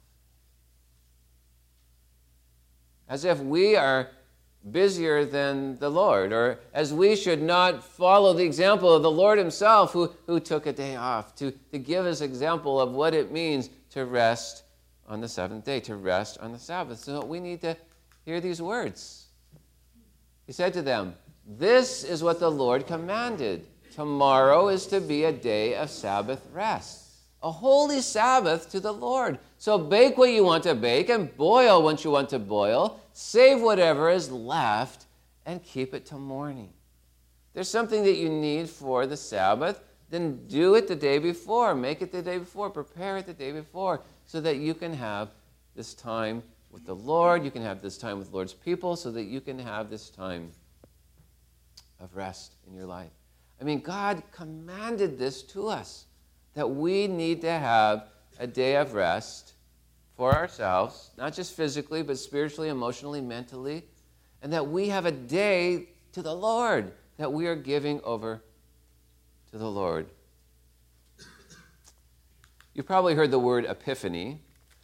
As 3.07 3.23
if 3.23 3.39
we 3.39 3.75
are 3.75 4.09
busier 4.71 5.25
than 5.25 5.77
the 5.79 5.89
Lord, 5.89 6.33
or 6.33 6.59
as 6.73 6.93
we 6.93 7.15
should 7.15 7.41
not 7.41 7.83
follow 7.83 8.33
the 8.33 8.43
example 8.43 8.93
of 8.93 9.03
the 9.03 9.11
Lord 9.11 9.37
Himself, 9.37 9.93
who, 9.93 10.11
who 10.25 10.39
took 10.39 10.65
a 10.65 10.73
day 10.73 10.95
off, 10.95 11.35
to, 11.35 11.51
to 11.71 11.77
give 11.77 12.05
us 12.05 12.21
example 12.21 12.79
of 12.79 12.91
what 12.91 13.13
it 13.13 13.31
means 13.31 13.69
to 13.91 14.05
rest 14.05 14.63
on 15.07 15.21
the 15.21 15.27
seventh 15.27 15.65
day, 15.65 15.79
to 15.81 15.95
rest 15.95 16.39
on 16.39 16.51
the 16.51 16.59
Sabbath. 16.59 16.99
So 16.99 17.23
we 17.23 17.39
need 17.39 17.61
to 17.61 17.77
hear 18.25 18.41
these 18.41 18.61
words. 18.61 19.27
He 20.47 20.53
said 20.53 20.73
to 20.73 20.81
them, 20.81 21.15
This 21.45 22.03
is 22.03 22.23
what 22.23 22.39
the 22.39 22.51
Lord 22.51 22.87
commanded. 22.87 23.65
Tomorrow 23.93 24.69
is 24.69 24.87
to 24.87 24.99
be 24.99 25.23
a 25.23 25.31
day 25.31 25.75
of 25.75 25.89
Sabbath 25.89 26.45
rest 26.51 27.04
a 27.45 27.51
holy 27.51 28.01
Sabbath 28.01 28.71
to 28.71 28.79
the 28.79 28.91
Lord. 28.91 29.37
So 29.59 29.77
bake 29.77 30.17
what 30.17 30.31
you 30.31 30.43
want 30.43 30.63
to 30.63 30.73
bake 30.73 31.09
and 31.09 31.33
boil 31.37 31.83
what 31.83 32.03
you 32.03 32.09
want 32.09 32.29
to 32.29 32.39
boil. 32.39 32.99
Save 33.13 33.61
whatever 33.61 34.09
is 34.09 34.31
left 34.31 35.05
and 35.45 35.63
keep 35.63 35.93
it 35.93 36.07
till 36.07 36.17
morning. 36.17 36.73
There's 37.53 37.69
something 37.69 38.03
that 38.03 38.15
you 38.15 38.29
need 38.29 38.67
for 38.67 39.05
the 39.05 39.15
Sabbath, 39.15 39.79
then 40.09 40.47
do 40.47 40.73
it 40.73 40.87
the 40.87 40.95
day 40.95 41.19
before. 41.19 41.75
Make 41.75 42.01
it 42.01 42.11
the 42.11 42.23
day 42.23 42.39
before. 42.39 42.71
Prepare 42.71 43.17
it 43.17 43.27
the 43.27 43.33
day 43.33 43.51
before 43.51 44.01
so 44.25 44.41
that 44.41 44.57
you 44.57 44.73
can 44.73 44.91
have 44.91 45.29
this 45.75 45.93
time 45.93 46.41
with 46.71 46.83
the 46.87 46.95
Lord. 46.95 47.43
You 47.43 47.51
can 47.51 47.61
have 47.61 47.79
this 47.79 47.99
time 47.99 48.17
with 48.17 48.31
Lord's 48.33 48.53
people 48.53 48.95
so 48.95 49.11
that 49.11 49.25
you 49.25 49.39
can 49.39 49.59
have 49.59 49.91
this 49.91 50.09
time 50.09 50.49
of 51.99 52.15
rest 52.15 52.55
in 52.67 52.73
your 52.73 52.87
life. 52.87 53.11
I 53.61 53.65
mean, 53.65 53.81
God 53.81 54.23
commanded 54.31 55.19
this 55.19 55.43
to 55.43 55.67
us 55.67 56.05
that 56.55 56.67
we 56.67 57.07
need 57.07 57.41
to 57.41 57.51
have 57.51 58.07
a 58.39 58.47
day 58.47 58.75
of 58.75 58.93
rest 58.93 59.53
for 60.17 60.33
ourselves, 60.33 61.11
not 61.17 61.33
just 61.33 61.53
physically, 61.53 62.01
but 62.01 62.17
spiritually, 62.17 62.69
emotionally, 62.69 63.21
mentally, 63.21 63.83
and 64.41 64.51
that 64.51 64.67
we 64.67 64.89
have 64.89 65.05
a 65.05 65.11
day 65.11 65.89
to 66.13 66.21
the 66.21 66.33
Lord 66.33 66.91
that 67.17 67.31
we 67.31 67.47
are 67.47 67.55
giving 67.55 68.01
over 68.03 68.41
to 69.51 69.57
the 69.57 69.69
Lord. 69.69 70.07
You've 72.73 72.85
probably 72.85 73.15
heard 73.15 73.31
the 73.31 73.39
word 73.39 73.65
epiphany. 73.65 74.41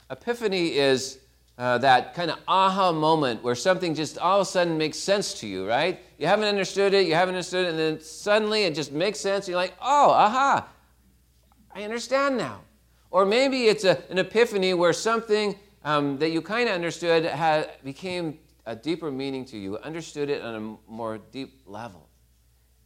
Epiphany 0.10 0.76
is 0.78 1.20
uh, 1.58 1.78
that 1.78 2.14
kind 2.14 2.32
of 2.32 2.40
aha 2.48 2.92
moment 2.92 3.44
where 3.44 3.56
something 3.56 3.94
just 3.94 4.18
all 4.18 4.42
of 4.42 4.48
a 4.48 4.50
sudden 4.50 4.78
makes 4.78 4.98
sense 4.98 5.34
to 5.42 5.48
you, 5.48 5.68
right? 5.68 6.00
You 6.18 6.28
haven't 6.28 6.48
understood 6.48 6.94
it, 6.94 7.06
you 7.06 7.16
haven't 7.16 7.36
understood 7.36 7.66
it, 7.66 7.70
and 7.70 7.80
then 7.80 8.00
suddenly 8.00 8.64
it 8.64 8.76
just 8.76 8.92
makes 8.92 9.20
sense. 9.20 9.48
You're 9.48 9.58
like, 9.58 9.74
oh, 9.82 10.12
aha, 10.12 10.68
I 11.74 11.84
understand 11.84 12.38
now. 12.38 12.62
Or 13.10 13.26
maybe 13.26 13.66
it's 13.66 13.84
a, 13.84 14.02
an 14.10 14.18
epiphany 14.18 14.74
where 14.74 14.94
something 14.94 15.56
um, 15.84 16.18
that 16.20 16.30
you 16.30 16.42
kind 16.42 16.70
of 16.70 16.76
understood 16.76 17.26
had, 17.26 17.72
became 17.84 18.40
a 18.66 18.76
deeper 18.76 19.12
meaning 19.12 19.46
to 19.46 19.58
you, 19.58 19.78
understood 19.80 20.30
it 20.30 20.42
on 20.42 20.56
a 20.56 20.92
more 20.92 21.20
deep 21.32 21.62
level. 21.66 22.08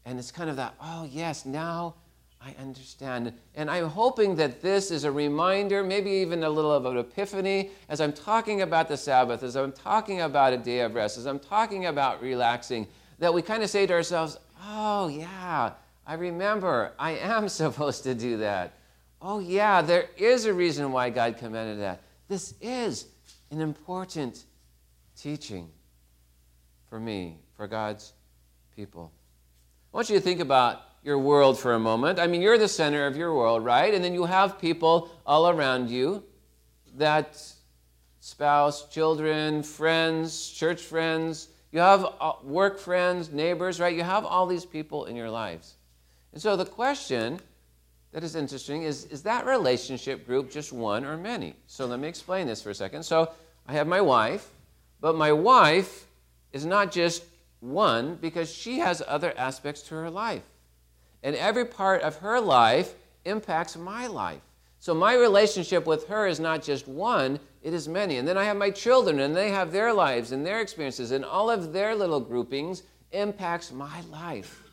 And 0.06 0.18
it's 0.20 0.32
kind 0.32 0.50
of 0.50 0.56
that, 0.56 0.76
oh, 0.82 1.08
yes, 1.12 1.46
now 1.46 1.96
I 2.42 2.56
understand. 2.62 3.34
And 3.56 3.70
I'm 3.70 3.90
hoping 3.90 4.36
that 4.36 4.62
this 4.62 4.92
is 4.92 5.04
a 5.04 5.12
reminder, 5.12 5.84
maybe 5.84 6.12
even 6.12 6.44
a 6.44 6.50
little 6.50 6.72
of 6.72 6.86
an 6.86 6.98
epiphany, 6.98 7.72
as 7.90 8.00
I'm 8.00 8.14
talking 8.14 8.62
about 8.62 8.88
the 8.88 8.98
Sabbath, 8.98 9.44
as 9.44 9.56
I'm 9.56 9.72
talking 9.72 10.22
about 10.22 10.54
a 10.54 10.58
day 10.58 10.82
of 10.82 10.94
rest, 10.94 11.18
as 11.18 11.26
I'm 11.26 11.40
talking 11.40 11.88
about 11.88 12.22
relaxing, 12.22 12.88
that 13.20 13.34
we 13.34 13.42
kind 13.42 13.64
of 13.64 13.70
say 13.70 13.86
to 13.88 13.94
ourselves, 13.94 14.38
oh, 14.64 15.08
yeah, 15.08 15.72
I 16.06 16.14
remember 16.16 16.94
I 17.00 17.12
am 17.12 17.50
supposed 17.62 18.04
to 18.04 18.16
do 18.16 18.38
that. 18.38 18.74
Oh, 19.22 19.40
yeah, 19.40 19.82
there 19.82 20.10
is 20.18 20.46
a 20.46 20.54
reason 20.54 20.92
why 20.92 21.10
God 21.10 21.38
commanded 21.38 21.80
that. 21.80 22.02
This 22.28 22.54
is 22.62 23.08
an 23.52 23.62
important 23.62 24.46
teaching 25.16 25.70
for 26.90 27.00
me, 27.00 27.40
for 27.56 27.68
God's 27.68 28.14
people. 28.76 29.12
I 29.94 29.98
want 29.98 30.10
you 30.10 30.16
to 30.16 30.22
think 30.22 30.42
about 30.42 30.82
your 31.04 31.18
world 31.18 31.58
for 31.58 31.74
a 31.74 31.80
moment. 31.80 32.20
I 32.20 32.28
mean, 32.28 32.42
you're 32.42 32.58
the 32.58 32.68
center 32.68 33.08
of 33.08 33.16
your 33.16 33.34
world, 33.34 33.64
right? 33.64 33.94
And 33.94 34.04
then 34.04 34.14
you 34.14 34.26
have 34.26 34.60
people 34.60 35.10
all 35.26 35.50
around 35.50 35.90
you 35.90 36.24
that 36.98 37.42
spouse, 38.20 38.90
children, 38.90 39.64
friends, 39.64 40.50
church 40.50 40.82
friends, 40.82 41.50
you 41.72 41.80
have 41.80 42.06
uh, 42.22 42.34
work 42.44 42.80
friends, 42.80 43.32
neighbors, 43.32 43.80
right? 43.80 43.94
You 43.94 44.04
have 44.04 44.26
all 44.26 44.48
these 44.48 44.66
people 44.66 45.06
in 45.06 45.16
your 45.16 45.30
lives. 45.30 45.76
And 46.36 46.42
so 46.42 46.58
the 46.58 46.66
question 46.66 47.40
that 48.12 48.22
is 48.22 48.36
interesting 48.36 48.84
is 48.84 49.06
is 49.06 49.24
that 49.24 49.46
relationship 49.46 50.28
group 50.28 50.52
just 50.52 50.74
one 50.74 51.06
or 51.06 51.18
many? 51.18 51.56
So 51.66 51.86
let 51.86 52.00
me 52.00 52.10
explain 52.10 52.46
this 52.46 52.62
for 52.62 52.70
a 52.72 52.76
second. 52.76 53.04
So 53.04 53.32
I 53.66 53.74
have 53.74 53.88
my 53.88 54.02
wife, 54.02 54.50
but 55.00 55.16
my 55.16 55.32
wife 55.32 56.06
is 56.52 56.66
not 56.66 56.92
just 56.92 57.24
one 57.62 58.16
because 58.16 58.54
she 58.54 58.80
has 58.80 59.02
other 59.08 59.34
aspects 59.38 59.82
to 59.84 59.96
her 59.96 60.10
life. 60.10 60.44
And 61.24 61.38
every 61.38 61.66
part 61.66 62.02
of 62.02 62.18
her 62.18 62.42
life 62.42 62.94
impacts 63.24 63.78
my 63.78 64.08
life. 64.08 64.42
So 64.80 64.94
my 64.94 65.16
relationship 65.16 65.88
with 65.88 66.08
her 66.10 66.28
is 66.28 66.40
not 66.40 66.62
just 66.62 66.86
one, 66.86 67.40
it 67.64 67.74
is 67.74 67.88
many. 67.88 68.18
And 68.18 68.28
then 68.28 68.38
I 68.38 68.44
have 68.44 68.58
my 68.58 68.70
children, 68.70 69.20
and 69.22 69.36
they 69.36 69.50
have 69.50 69.72
their 69.72 69.92
lives 69.92 70.32
and 70.32 70.46
their 70.46 70.60
experiences, 70.62 71.12
and 71.12 71.26
all 71.26 71.50
of 71.50 71.74
their 71.74 71.96
little 71.96 72.20
groupings 72.20 72.84
impacts 73.12 73.72
my 73.72 74.02
life. 74.12 74.65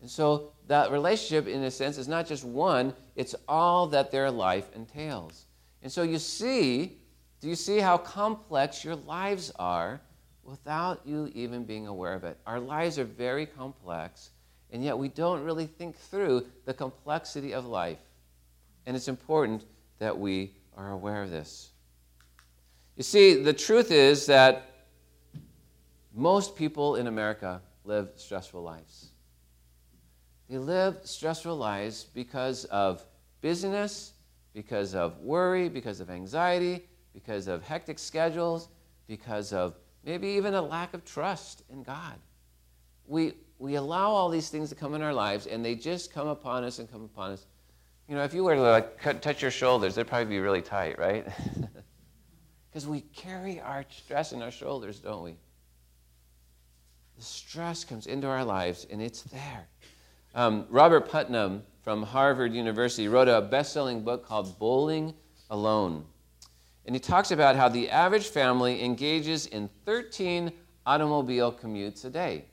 And 0.00 0.08
so 0.08 0.52
that 0.68 0.90
relationship, 0.90 1.48
in 1.48 1.62
a 1.64 1.70
sense, 1.70 1.98
is 1.98 2.08
not 2.08 2.26
just 2.26 2.44
one, 2.44 2.94
it's 3.16 3.34
all 3.48 3.86
that 3.88 4.10
their 4.10 4.30
life 4.30 4.68
entails. 4.74 5.46
And 5.82 5.90
so 5.90 6.02
you 6.02 6.18
see, 6.18 6.98
do 7.40 7.48
you 7.48 7.54
see 7.54 7.78
how 7.78 7.98
complex 7.98 8.84
your 8.84 8.96
lives 8.96 9.52
are 9.58 10.00
without 10.44 11.00
you 11.04 11.30
even 11.34 11.64
being 11.64 11.86
aware 11.86 12.14
of 12.14 12.24
it? 12.24 12.38
Our 12.46 12.60
lives 12.60 12.98
are 12.98 13.04
very 13.04 13.46
complex, 13.46 14.30
and 14.70 14.84
yet 14.84 14.96
we 14.96 15.08
don't 15.08 15.44
really 15.44 15.66
think 15.66 15.96
through 15.96 16.46
the 16.64 16.74
complexity 16.74 17.52
of 17.52 17.66
life. 17.66 17.98
And 18.86 18.96
it's 18.96 19.08
important 19.08 19.64
that 19.98 20.16
we 20.16 20.52
are 20.76 20.92
aware 20.92 21.22
of 21.22 21.30
this. 21.30 21.70
You 22.96 23.02
see, 23.02 23.42
the 23.42 23.52
truth 23.52 23.90
is 23.90 24.26
that 24.26 24.86
most 26.14 26.56
people 26.56 26.96
in 26.96 27.06
America 27.06 27.60
live 27.84 28.10
stressful 28.16 28.62
lives. 28.62 29.10
They 30.48 30.58
live 30.58 31.00
stressful 31.04 31.56
lives 31.56 32.04
because 32.04 32.64
of 32.66 33.04
busyness, 33.40 34.14
because 34.54 34.94
of 34.94 35.18
worry, 35.20 35.68
because 35.68 36.00
of 36.00 36.10
anxiety, 36.10 36.86
because 37.12 37.48
of 37.48 37.62
hectic 37.62 37.98
schedules, 37.98 38.68
because 39.06 39.52
of 39.52 39.76
maybe 40.04 40.28
even 40.28 40.54
a 40.54 40.62
lack 40.62 40.94
of 40.94 41.04
trust 41.04 41.62
in 41.70 41.82
God. 41.82 42.14
We, 43.06 43.34
we 43.58 43.74
allow 43.74 44.10
all 44.10 44.28
these 44.28 44.48
things 44.48 44.68
to 44.70 44.74
come 44.74 44.94
in 44.94 45.02
our 45.02 45.14
lives, 45.14 45.46
and 45.46 45.64
they 45.64 45.74
just 45.74 46.12
come 46.12 46.28
upon 46.28 46.64
us 46.64 46.78
and 46.78 46.90
come 46.90 47.04
upon 47.04 47.32
us. 47.32 47.46
You 48.08 48.14
know, 48.14 48.24
if 48.24 48.32
you 48.32 48.44
were 48.44 48.54
to 48.54 48.62
like 48.62 48.98
cut, 48.98 49.20
touch 49.20 49.42
your 49.42 49.50
shoulders, 49.50 49.94
they'd 49.94 50.06
probably 50.06 50.26
be 50.26 50.40
really 50.40 50.62
tight, 50.62 50.98
right? 50.98 51.26
Because 52.70 52.86
we 52.86 53.00
carry 53.00 53.60
our 53.60 53.84
stress 53.88 54.32
in 54.32 54.42
our 54.42 54.50
shoulders, 54.50 55.00
don't 55.00 55.24
we? 55.24 55.34
The 57.16 57.24
stress 57.24 57.82
comes 57.84 58.06
into 58.06 58.28
our 58.28 58.44
lives, 58.44 58.86
and 58.90 59.02
it's 59.02 59.22
there. 59.22 59.66
Um, 60.38 60.66
Robert 60.70 61.08
Putnam 61.08 61.64
from 61.82 62.04
Harvard 62.04 62.54
University 62.54 63.08
wrote 63.08 63.26
a 63.26 63.42
best 63.42 63.72
selling 63.72 64.04
book 64.04 64.24
called 64.24 64.56
Bowling 64.60 65.12
Alone. 65.50 66.04
And 66.86 66.94
he 66.94 67.00
talks 67.00 67.32
about 67.32 67.56
how 67.56 67.68
the 67.68 67.90
average 67.90 68.28
family 68.28 68.84
engages 68.84 69.46
in 69.46 69.68
13 69.84 70.52
automobile 70.86 71.50
commutes 71.50 72.04
a 72.04 72.10
day. 72.10 72.44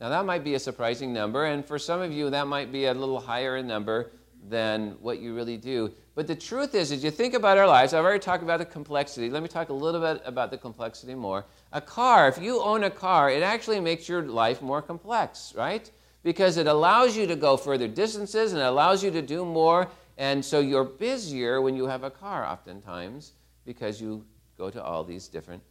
Now, 0.00 0.08
that 0.08 0.26
might 0.26 0.42
be 0.42 0.56
a 0.56 0.58
surprising 0.58 1.12
number, 1.12 1.44
and 1.44 1.64
for 1.64 1.78
some 1.78 2.00
of 2.00 2.10
you, 2.10 2.30
that 2.30 2.48
might 2.48 2.72
be 2.72 2.86
a 2.86 2.94
little 2.94 3.20
higher 3.20 3.58
in 3.58 3.68
number 3.68 4.10
than 4.48 4.96
what 5.00 5.20
you 5.20 5.36
really 5.36 5.56
do. 5.56 5.92
But 6.16 6.26
the 6.26 6.34
truth 6.34 6.74
is, 6.74 6.90
as 6.90 7.04
you 7.04 7.12
think 7.12 7.34
about 7.34 7.58
our 7.58 7.68
lives, 7.68 7.94
I've 7.94 8.04
already 8.04 8.18
talked 8.18 8.42
about 8.42 8.58
the 8.58 8.64
complexity. 8.64 9.30
Let 9.30 9.44
me 9.44 9.48
talk 9.48 9.68
a 9.68 9.72
little 9.72 10.00
bit 10.00 10.20
about 10.26 10.50
the 10.50 10.58
complexity 10.58 11.14
more. 11.14 11.44
A 11.72 11.80
car, 11.80 12.26
if 12.26 12.42
you 12.42 12.60
own 12.60 12.82
a 12.82 12.90
car, 12.90 13.30
it 13.30 13.44
actually 13.44 13.78
makes 13.78 14.08
your 14.08 14.22
life 14.22 14.60
more 14.60 14.82
complex, 14.82 15.54
right? 15.56 15.88
Because 16.26 16.56
it 16.56 16.66
allows 16.66 17.16
you 17.16 17.28
to 17.28 17.36
go 17.36 17.56
further 17.56 17.86
distances 17.86 18.52
and 18.52 18.60
it 18.60 18.64
allows 18.64 19.04
you 19.04 19.12
to 19.12 19.22
do 19.22 19.44
more. 19.44 19.86
And 20.18 20.44
so 20.44 20.58
you're 20.58 20.82
busier 20.82 21.62
when 21.62 21.76
you 21.76 21.86
have 21.86 22.02
a 22.02 22.10
car, 22.10 22.44
oftentimes, 22.44 23.34
because 23.64 24.00
you 24.00 24.24
go 24.58 24.68
to 24.68 24.82
all 24.82 25.04
these 25.04 25.28
different 25.28 25.62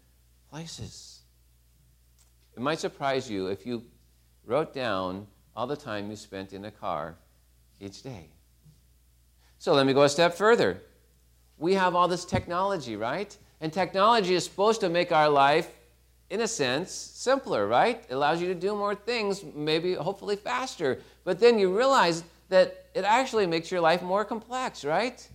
places. 0.49 1.23
It 2.55 2.61
might 2.61 2.79
surprise 2.79 3.29
you 3.29 3.47
if 3.47 3.65
you 3.65 3.83
wrote 4.45 4.73
down 4.73 5.27
all 5.57 5.67
the 5.67 5.75
time 5.75 6.09
you 6.09 6.15
spent 6.15 6.53
in 6.53 6.63
a 6.63 6.71
car 6.71 7.17
each 7.81 8.01
day. 8.01 8.29
So 9.57 9.73
let 9.73 9.85
me 9.85 9.91
go 9.91 10.03
a 10.03 10.09
step 10.09 10.35
further. 10.35 10.81
We 11.57 11.73
have 11.73 11.95
all 11.95 12.07
this 12.07 12.23
technology, 12.23 12.95
right? 12.95 13.37
And 13.59 13.73
technology 13.73 14.35
is 14.35 14.45
supposed 14.45 14.79
to 14.79 14.87
make 14.87 15.11
our 15.11 15.27
life, 15.27 15.69
in 16.29 16.41
a 16.41 16.47
sense, 16.47 16.91
simpler, 16.91 17.67
right? 17.67 18.03
It 18.09 18.13
allows 18.13 18.41
you 18.41 18.47
to 18.47 18.55
do 18.55 18.75
more 18.75 18.95
things, 18.95 19.43
maybe 19.53 19.93
hopefully 19.93 20.35
faster. 20.35 20.99
But 21.23 21.39
then 21.39 21.59
you 21.59 21.75
realize 21.75 22.23
that 22.49 22.85
it 22.93 23.03
actually 23.03 23.47
makes 23.47 23.71
your 23.71 23.81
life 23.81 24.01
more 24.01 24.25
complex, 24.25 24.83
right? 24.83 25.27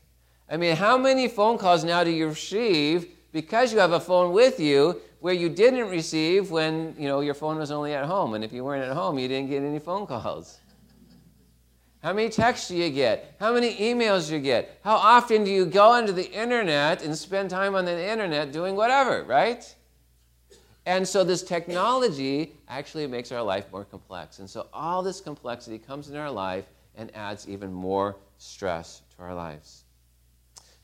I 0.49 0.57
mean, 0.57 0.77
how 0.77 0.99
many 0.99 1.29
phone 1.29 1.59
calls 1.59 1.85
now 1.85 2.03
do 2.03 2.11
you 2.11 2.29
receive 2.29 3.09
because 3.33 3.73
you 3.73 3.79
have 3.79 3.93
a 3.93 4.01
phone 4.01 4.33
with 4.33 4.59
you 4.59 5.01
where 5.21 5.35
you 5.35 5.49
didn't 5.49 5.89
receive 5.89 6.51
when 6.51 6.95
you 6.99 7.07
know 7.07 7.21
your 7.21 7.35
phone 7.35 7.59
was 7.59 7.71
only 7.71 7.95
at 7.95 8.07
home 8.07 8.35
and 8.35 8.43
if 8.43 8.53
you 8.53 8.65
weren't 8.65 8.83
at 8.83 8.95
home 8.95 9.19
you 9.19 9.29
didn't 9.29 9.49
get 9.49 9.63
any 9.63 9.79
phone 9.79 10.07
calls 10.07 10.59
how 12.03 12.13
many 12.13 12.29
texts 12.29 12.69
do 12.69 12.77
you 12.77 12.91
get 12.91 13.37
how 13.39 13.53
many 13.53 13.77
emails 13.77 14.29
do 14.29 14.35
you 14.35 14.41
get 14.41 14.79
how 14.83 14.97
often 14.97 15.45
do 15.45 15.51
you 15.51 15.67
go 15.67 15.91
onto 15.91 16.13
the 16.13 16.31
internet 16.33 17.03
and 17.05 17.17
spend 17.17 17.51
time 17.51 17.75
on 17.75 17.85
the 17.85 18.11
internet 18.11 18.51
doing 18.51 18.75
whatever 18.75 19.23
right 19.25 19.75
and 20.87 21.07
so 21.07 21.23
this 21.23 21.43
technology 21.43 22.55
actually 22.69 23.07
makes 23.07 23.31
our 23.33 23.43
life 23.43 23.67
more 23.71 23.85
complex 23.85 24.39
and 24.39 24.49
so 24.49 24.67
all 24.73 25.03
this 25.03 25.21
complexity 25.21 25.79
comes 25.79 26.09
in 26.09 26.17
our 26.17 26.31
life 26.31 26.65
and 26.97 27.15
adds 27.15 27.49
even 27.49 27.73
more 27.73 28.17
stress 28.39 29.03
to 29.15 29.23
our 29.23 29.35
lives 29.35 29.85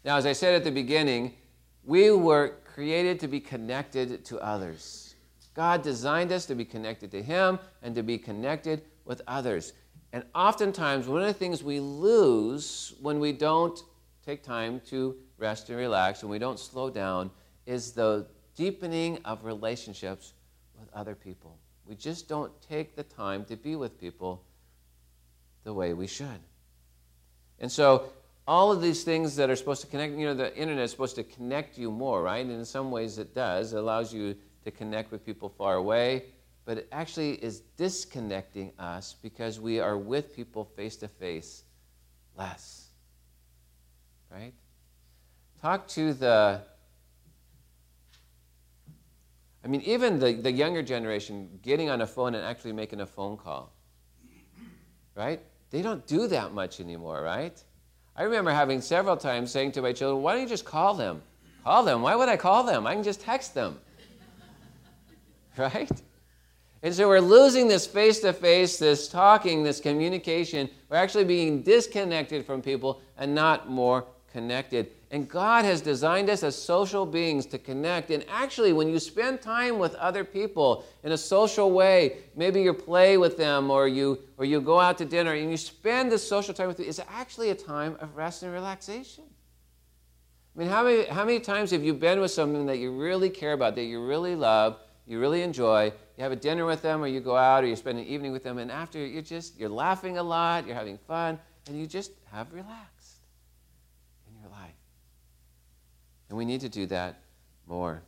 now 0.05 0.17
as 0.17 0.27
i 0.27 0.33
said 0.33 0.55
at 0.55 0.65
the 0.65 0.71
beginning 0.71 1.33
we 1.87 2.11
were 2.11 2.55
created 2.77 3.21
to 3.21 3.29
be 3.29 3.41
connected 3.41 4.25
to 4.25 4.39
others. 4.41 5.15
God 5.55 5.83
designed 5.83 6.33
us 6.33 6.45
to 6.47 6.55
be 6.55 6.65
connected 6.65 7.11
to 7.13 7.23
Him 7.23 7.59
and 7.83 7.95
to 7.95 8.03
be 8.03 8.19
connected 8.19 8.83
with 9.07 9.23
others. 9.27 9.73
And 10.13 10.25
oftentimes, 10.35 11.09
one 11.09 11.23
of 11.23 11.29
the 11.29 11.33
things 11.33 11.63
we 11.63 11.81
lose 11.81 12.95
when 13.01 13.21
we 13.21 13.33
don't 13.33 13.81
take 14.25 14.43
time 14.43 14.81
to 14.89 15.17
rest 15.39 15.71
and 15.71 15.79
relax, 15.79 16.23
when 16.23 16.31
we 16.31 16.39
don't 16.39 16.59
slow 16.59 16.91
down, 16.91 17.31
is 17.65 17.93
the 17.93 18.27
deepening 18.57 19.19
of 19.25 19.45
relationships 19.45 20.33
with 20.79 20.89
other 20.93 21.15
people. 21.15 21.59
We 21.87 21.95
just 21.95 22.29
don't 22.29 22.53
take 22.63 22.97
the 22.97 23.05
time 23.05 23.45
to 23.45 23.57
be 23.57 23.77
with 23.77 24.01
people 24.01 24.43
the 25.65 25.73
way 25.73 25.93
we 25.93 26.07
should. 26.07 26.41
And 27.61 27.71
so 27.71 28.11
all 28.47 28.71
of 28.73 28.81
these 28.81 29.05
things 29.05 29.37
that 29.37 29.51
are 29.51 29.57
supposed 29.57 29.81
to 29.83 29.87
connect, 29.87 30.15
you 30.15 30.27
know, 30.27 30.35
the 30.35 30.57
internet 30.57 30.85
is 30.85 30.91
supposed 30.91 31.17
to 31.17 31.25
connect 31.25 31.79
you 31.79 31.91
more, 31.91 32.23
right? 32.23 32.45
And 32.45 32.55
in 32.55 32.65
some 32.65 32.91
ways 32.91 33.19
it 33.19 33.35
does. 33.35 33.73
It 33.73 33.79
allows 33.79 34.13
you 34.13 34.37
to 34.65 34.71
connect 34.71 35.13
with 35.13 35.25
people 35.25 35.49
far 35.49 35.77
away, 35.77 36.25
but 36.65 36.79
it 36.79 36.89
actually 36.93 37.35
is 37.35 37.61
disconnecting 37.77 38.73
us 38.79 39.15
because 39.23 39.61
we 39.61 39.81
are 39.81 39.97
with 39.97 40.35
people 40.35 40.65
face 40.65 40.97
to 40.97 41.09
face 41.09 41.65
less, 42.37 42.89
right? 44.31 44.53
Talk 45.63 45.87
to 45.89 46.13
the, 46.13 46.63
I 49.67 49.69
mean, 49.69 49.81
even 49.81 50.21
the, 50.21 50.33
the 50.33 50.53
younger 50.53 50.81
generation 50.81 51.59
getting 51.61 51.91
on 51.91 52.01
a 52.01 52.07
phone 52.07 52.37
and 52.37 52.45
actually 52.45 52.71
making 52.71 53.01
a 53.01 53.07
phone 53.07 53.37
call, 53.37 53.73
right? 55.17 55.41
They 55.71 55.83
don't 55.83 56.07
do 56.07 56.29
that 56.29 56.55
much 56.55 56.79
anymore, 56.79 57.21
right? 57.21 57.61
I 58.15 58.23
remember 58.23 58.53
having 58.53 58.81
several 58.81 59.17
times 59.17 59.51
saying 59.51 59.73
to 59.73 59.83
my 59.83 59.93
children, 59.93 60.23
why 60.23 60.35
don't 60.35 60.43
you 60.43 60.49
just 60.49 60.65
call 60.65 60.95
them? 60.95 61.21
Call 61.65 61.83
them. 61.83 62.01
Why 62.03 62.15
would 62.15 62.29
I 62.29 62.37
call 62.37 62.63
them? 62.63 62.87
I 62.87 62.95
can 62.95 63.03
just 63.03 63.23
text 63.23 63.55
them. 63.55 63.81
right? 65.57 65.91
And 66.85 66.95
so 66.95 67.09
we're 67.09 67.19
losing 67.19 67.67
this 67.67 67.89
face 67.89 68.21
to 68.21 68.33
face, 68.33 68.79
this 68.79 69.09
talking, 69.09 69.65
this 69.65 69.81
communication. 69.81 70.71
We're 70.89 70.99
actually 70.99 71.25
being 71.25 71.63
disconnected 71.63 72.47
from 72.47 72.63
people 72.63 73.01
and 73.19 73.35
not 73.35 73.69
more 73.69 74.07
connected. 74.37 74.91
And 75.11 75.27
God 75.27 75.65
has 75.65 75.81
designed 75.81 76.29
us 76.29 76.43
as 76.43 76.55
social 76.55 77.07
beings 77.07 77.47
to 77.47 77.59
connect. 77.59 78.11
And 78.11 78.23
actually, 78.29 78.75
when 78.75 78.87
you 78.87 78.99
spend 78.99 79.41
time 79.41 79.79
with 79.79 79.95
other 79.95 80.25
people 80.25 80.85
in 81.05 81.13
a 81.13 81.17
social 81.17 81.71
way, 81.71 82.19
maybe 82.37 82.61
you 82.61 82.75
play 82.75 83.17
with 83.17 83.39
them 83.39 83.71
or 83.71 83.89
you, 83.89 84.19
or 84.37 84.45
you 84.45 84.61
go 84.61 84.79
out 84.79 84.99
to 84.99 85.07
dinner 85.07 85.33
and 85.33 85.51
you 85.51 85.57
spend 85.57 86.13
this 86.13 86.29
social 86.29 86.53
time 86.53 86.69
with 86.69 86.77
them, 86.77 86.87
it's 86.87 87.01
actually 87.09 87.49
a 87.49 87.55
time 87.55 87.97
of 87.99 88.15
rest 88.15 88.43
and 88.43 88.53
relaxation. 88.53 89.25
I 90.55 90.59
mean, 90.59 90.69
how 90.69 90.85
many, 90.85 91.05
how 91.07 91.25
many 91.25 91.41
times 91.41 91.71
have 91.71 91.83
you 91.83 91.95
been 91.95 92.21
with 92.21 92.31
someone 92.31 92.67
that 92.67 92.77
you 92.77 92.91
really 92.93 93.31
care 93.31 93.55
about, 93.55 93.75
that 93.77 93.85
you 93.85 94.05
really 94.05 94.35
love, 94.35 94.77
you 95.07 95.19
really 95.19 95.41
enjoy? 95.41 95.87
You 96.17 96.23
have 96.25 96.33
a 96.33 96.37
dinner 96.37 96.67
with 96.67 96.83
them, 96.83 97.03
or 97.03 97.07
you 97.07 97.21
go 97.21 97.37
out, 97.37 97.65
or 97.65 97.67
you 97.67 97.77
spend 97.77 97.99
an 97.99 98.05
evening 98.05 98.33
with 98.33 98.43
them, 98.43 98.57
and 98.59 98.71
after 98.71 98.99
you're 98.99 99.23
just 99.23 99.59
you're 99.59 99.69
laughing 99.69 100.17
a 100.17 100.23
lot, 100.23 100.67
you're 100.67 100.75
having 100.75 100.99
fun, 100.99 101.39
and 101.69 101.79
you 101.79 101.87
just 101.87 102.13
have 102.33 102.53
relaxed. 102.53 102.96
And 106.29 106.37
we 106.37 106.45
need 106.45 106.61
to 106.63 106.69
do 106.69 106.87
that 106.87 107.21
more. 107.67 108.03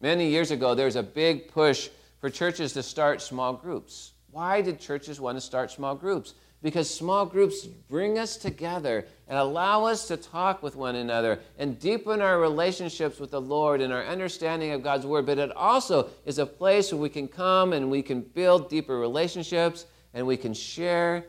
Many 0.00 0.28
years 0.28 0.50
ago, 0.50 0.74
there 0.74 0.86
was 0.86 0.96
a 0.96 1.02
big 1.02 1.48
push 1.48 1.88
for 2.20 2.30
churches 2.30 2.72
to 2.74 2.82
start 2.82 3.22
small 3.22 3.52
groups. 3.52 4.12
Why 4.30 4.60
did 4.62 4.80
churches 4.80 5.20
want 5.20 5.36
to 5.36 5.40
start 5.40 5.70
small 5.70 5.94
groups? 5.94 6.34
Because 6.62 6.92
small 6.92 7.24
groups 7.24 7.66
bring 7.66 8.18
us 8.18 8.36
together 8.36 9.06
and 9.28 9.38
allow 9.38 9.84
us 9.84 10.06
to 10.08 10.16
talk 10.16 10.62
with 10.62 10.76
one 10.76 10.96
another 10.96 11.40
and 11.58 11.78
deepen 11.78 12.20
our 12.20 12.38
relationships 12.38 13.18
with 13.18 13.30
the 13.30 13.40
Lord 13.40 13.80
and 13.80 13.92
our 13.92 14.04
understanding 14.04 14.72
of 14.72 14.82
God's 14.82 15.06
Word. 15.06 15.24
But 15.24 15.38
it 15.38 15.52
also 15.56 16.10
is 16.26 16.38
a 16.38 16.44
place 16.44 16.92
where 16.92 17.00
we 17.00 17.08
can 17.08 17.28
come 17.28 17.72
and 17.72 17.90
we 17.90 18.02
can 18.02 18.20
build 18.20 18.68
deeper 18.68 18.98
relationships 18.98 19.86
and 20.12 20.26
we 20.26 20.36
can 20.36 20.52
share 20.52 21.24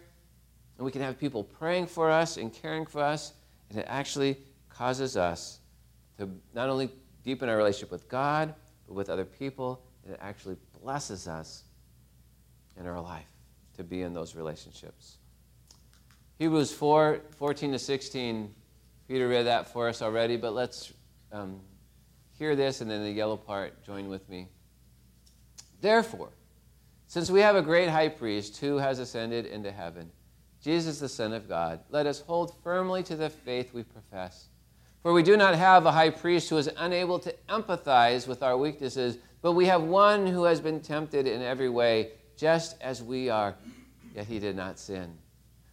and 0.78 0.86
we 0.86 0.92
can 0.92 1.02
have 1.02 1.18
people 1.18 1.44
praying 1.44 1.88
for 1.88 2.12
us 2.12 2.36
and 2.36 2.54
caring 2.54 2.86
for 2.86 3.02
us. 3.02 3.32
And 3.70 3.80
it 3.80 3.86
actually 3.88 4.38
causes 4.70 5.16
us 5.16 5.61
to 6.22 6.30
not 6.54 6.70
only 6.70 6.92
deepen 7.24 7.50
our 7.50 7.58
relationship 7.58 7.90
with 7.90 8.08
God, 8.08 8.54
but 8.88 8.94
with 8.94 9.10
other 9.10 9.26
people. 9.26 9.82
And 10.06 10.14
it 10.14 10.20
actually 10.22 10.56
blesses 10.82 11.28
us 11.28 11.64
in 12.80 12.86
our 12.86 13.02
life 13.02 13.26
to 13.78 13.84
be 13.84 14.04
in 14.04 14.14
those 14.14 14.36
relationships. 14.36 15.18
Hebrews 16.38 16.72
4 16.72 17.22
14 17.38 17.72
to 17.72 17.80
16. 17.80 18.54
Peter 19.08 19.28
read 19.28 19.48
that 19.48 19.74
for 19.74 19.90
us 19.90 20.04
already, 20.04 20.38
but 20.38 20.54
let's 20.54 20.94
um, 21.32 21.60
hear 22.38 22.56
this 22.56 22.82
and 22.82 22.90
then 22.90 23.04
the 23.04 23.12
yellow 23.12 23.36
part, 23.36 23.84
join 23.84 24.08
with 24.08 24.30
me. 24.30 24.48
Therefore, 25.82 26.30
since 27.08 27.32
we 27.32 27.42
have 27.42 27.56
a 27.56 27.64
great 27.64 27.90
high 27.90 28.10
priest 28.10 28.58
who 28.58 28.78
has 28.78 29.00
ascended 29.00 29.48
into 29.48 29.72
heaven, 29.72 30.12
Jesus 30.64 31.00
the 31.00 31.10
Son 31.10 31.34
of 31.34 31.50
God, 31.50 31.80
let 31.90 32.06
us 32.06 32.22
hold 32.22 32.56
firmly 32.64 33.02
to 33.04 33.16
the 33.16 33.30
faith 33.30 33.74
we 33.74 33.82
profess. 33.82 34.51
For 35.02 35.14
we 35.14 35.24
do 35.24 35.36
not 35.36 35.56
have 35.56 35.86
a 35.86 35.92
high 35.92 36.12
priest 36.12 36.50
who 36.50 36.58
is 36.58 36.70
unable 36.78 37.18
to 37.20 37.34
empathize 37.50 38.28
with 38.28 38.44
our 38.44 38.56
weaknesses, 38.56 39.18
but 39.42 39.54
we 39.54 39.66
have 39.66 39.82
one 39.82 40.28
who 40.28 40.44
has 40.44 40.62
been 40.62 40.80
tempted 40.80 41.26
in 41.26 41.42
every 41.42 41.70
way, 41.70 42.12
just 42.38 42.80
as 42.82 43.02
we 43.02 43.30
are, 43.30 43.56
yet 44.16 44.28
he 44.28 44.38
did 44.38 44.56
not 44.56 44.78
sin. 44.78 45.18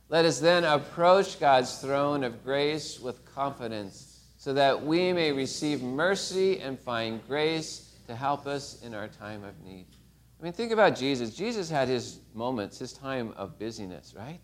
Let 0.09 0.25
us 0.25 0.41
then 0.41 0.65
approach 0.65 1.39
God's 1.39 1.79
throne 1.79 2.25
of 2.25 2.43
grace 2.43 2.99
with 2.99 3.23
confidence, 3.27 4.21
so 4.39 4.55
that 4.55 4.83
we 4.83 5.13
may 5.13 5.33
receive 5.33 5.83
mercy 5.83 6.61
and 6.61 6.79
find 6.79 7.21
grace 7.29 7.97
to 8.07 8.17
help 8.17 8.47
us 8.47 8.81
in 8.83 8.95
our 8.95 9.09
time 9.09 9.45
of 9.45 9.61
need. 9.63 9.87
I 10.41 10.45
mean, 10.45 10.55
think 10.55 10.73
about 10.73 10.97
Jesus. 10.97 11.35
Jesus 11.35 11.69
had 11.69 11.89
his 11.89 12.21
moments, 12.33 12.79
his 12.79 12.95
time 12.95 13.35
of 13.37 13.59
busyness, 13.59 14.15
right? 14.17 14.41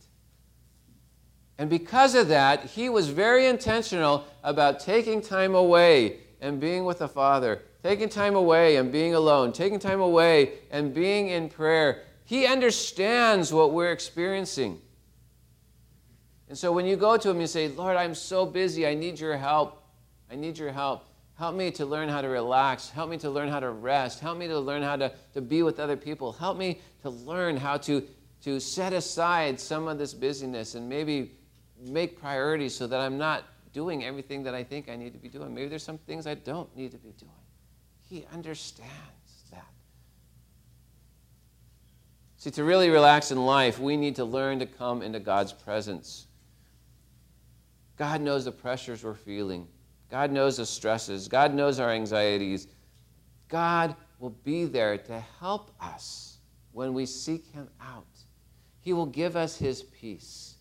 And 1.58 1.70
because 1.70 2.14
of 2.14 2.28
that, 2.28 2.64
he 2.64 2.88
was 2.88 3.08
very 3.08 3.46
intentional 3.46 4.26
about 4.42 4.80
taking 4.80 5.20
time 5.20 5.54
away 5.54 6.18
and 6.40 6.60
being 6.60 6.84
with 6.84 6.98
the 6.98 7.08
Father, 7.08 7.62
taking 7.82 8.08
time 8.08 8.34
away 8.34 8.76
and 8.76 8.90
being 8.90 9.14
alone, 9.14 9.52
taking 9.52 9.78
time 9.78 10.00
away 10.00 10.54
and 10.70 10.92
being 10.92 11.28
in 11.28 11.48
prayer. 11.48 12.02
He 12.24 12.46
understands 12.46 13.52
what 13.52 13.72
we're 13.72 13.92
experiencing. 13.92 14.80
And 16.48 16.58
so 16.58 16.72
when 16.72 16.86
you 16.86 16.96
go 16.96 17.16
to 17.16 17.30
him, 17.30 17.40
you 17.40 17.46
say, 17.46 17.68
Lord, 17.68 17.96
I'm 17.96 18.14
so 18.14 18.46
busy. 18.46 18.86
I 18.86 18.94
need 18.94 19.20
your 19.20 19.36
help. 19.36 19.82
I 20.30 20.34
need 20.34 20.58
your 20.58 20.72
help. 20.72 21.06
Help 21.36 21.54
me 21.54 21.70
to 21.72 21.86
learn 21.86 22.08
how 22.08 22.20
to 22.20 22.28
relax. 22.28 22.90
Help 22.90 23.10
me 23.10 23.16
to 23.18 23.30
learn 23.30 23.48
how 23.48 23.60
to 23.60 23.70
rest. 23.70 24.20
Help 24.20 24.38
me 24.38 24.46
to 24.48 24.58
learn 24.58 24.82
how 24.82 24.96
to, 24.96 25.12
to 25.34 25.40
be 25.40 25.62
with 25.62 25.80
other 25.80 25.96
people. 25.96 26.32
Help 26.32 26.56
me 26.56 26.80
to 27.02 27.10
learn 27.10 27.56
how 27.56 27.76
to, 27.78 28.04
to 28.42 28.60
set 28.60 28.92
aside 28.92 29.58
some 29.58 29.88
of 29.88 29.98
this 29.98 30.14
busyness 30.14 30.74
and 30.74 30.88
maybe 30.88 31.32
make 31.80 32.18
priorities 32.20 32.74
so 32.74 32.86
that 32.86 33.00
I'm 33.00 33.18
not 33.18 33.44
doing 33.72 34.04
everything 34.04 34.42
that 34.44 34.54
I 34.54 34.62
think 34.64 34.88
I 34.88 34.96
need 34.96 35.12
to 35.12 35.18
be 35.18 35.28
doing. 35.28 35.54
Maybe 35.54 35.68
there's 35.68 35.82
some 35.82 35.98
things 35.98 36.26
I 36.26 36.34
don't 36.34 36.74
need 36.76 36.92
to 36.92 36.98
be 36.98 37.12
doing. 37.18 37.32
He 38.08 38.26
understands 38.32 39.44
that. 39.50 39.66
See, 42.36 42.50
to 42.52 42.64
really 42.64 42.90
relax 42.90 43.30
in 43.30 43.44
life, 43.44 43.78
we 43.78 43.96
need 43.96 44.16
to 44.16 44.24
learn 44.24 44.58
to 44.60 44.66
come 44.66 45.02
into 45.02 45.18
God's 45.18 45.52
presence. 45.52 46.26
God 47.96 48.20
knows 48.20 48.44
the 48.44 48.52
pressures 48.52 49.02
we're 49.02 49.14
feeling. 49.14 49.66
God 50.10 50.30
knows 50.30 50.58
the 50.58 50.66
stresses. 50.66 51.26
God 51.26 51.54
knows 51.54 51.80
our 51.80 51.90
anxieties. 51.90 52.68
God 53.48 53.96
will 54.18 54.30
be 54.30 54.64
there 54.64 54.98
to 54.98 55.20
help 55.40 55.70
us 55.80 56.38
when 56.72 56.94
we 56.94 57.06
seek 57.06 57.46
Him 57.46 57.68
out. 57.80 58.06
He 58.80 58.92
will 58.92 59.06
give 59.06 59.36
us 59.36 59.56
His 59.56 59.82
peace. 59.82 60.53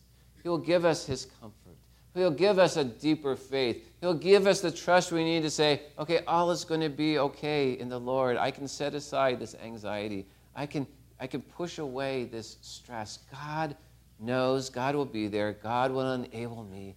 He 0.43 0.49
will 0.49 0.57
give 0.57 0.85
us 0.85 1.05
His 1.05 1.25
comfort. 1.39 1.77
He'll 2.13 2.29
give 2.29 2.59
us 2.59 2.77
a 2.77 2.83
deeper 2.83 3.35
faith. 3.35 3.89
He'll 3.99 4.13
give 4.13 4.45
us 4.45 4.61
the 4.61 4.71
trust 4.71 5.11
we 5.11 5.23
need 5.23 5.41
to 5.43 5.49
say, 5.49 5.81
okay, 5.97 6.19
all 6.27 6.51
is 6.51 6.63
going 6.63 6.81
to 6.81 6.89
be 6.89 7.17
okay 7.17 7.71
in 7.71 7.89
the 7.89 7.99
Lord. 7.99 8.37
I 8.37 8.51
can 8.51 8.67
set 8.67 8.93
aside 8.93 9.39
this 9.39 9.55
anxiety. 9.63 10.27
I 10.55 10.67
can, 10.67 10.85
I 11.19 11.25
can 11.25 11.41
push 11.41 11.79
away 11.79 12.25
this 12.25 12.57
stress. 12.61 13.19
God 13.31 13.75
knows, 14.19 14.69
God 14.69 14.93
will 14.95 15.05
be 15.05 15.27
there. 15.27 15.53
God 15.53 15.91
will 15.91 16.13
enable 16.13 16.63
me 16.65 16.95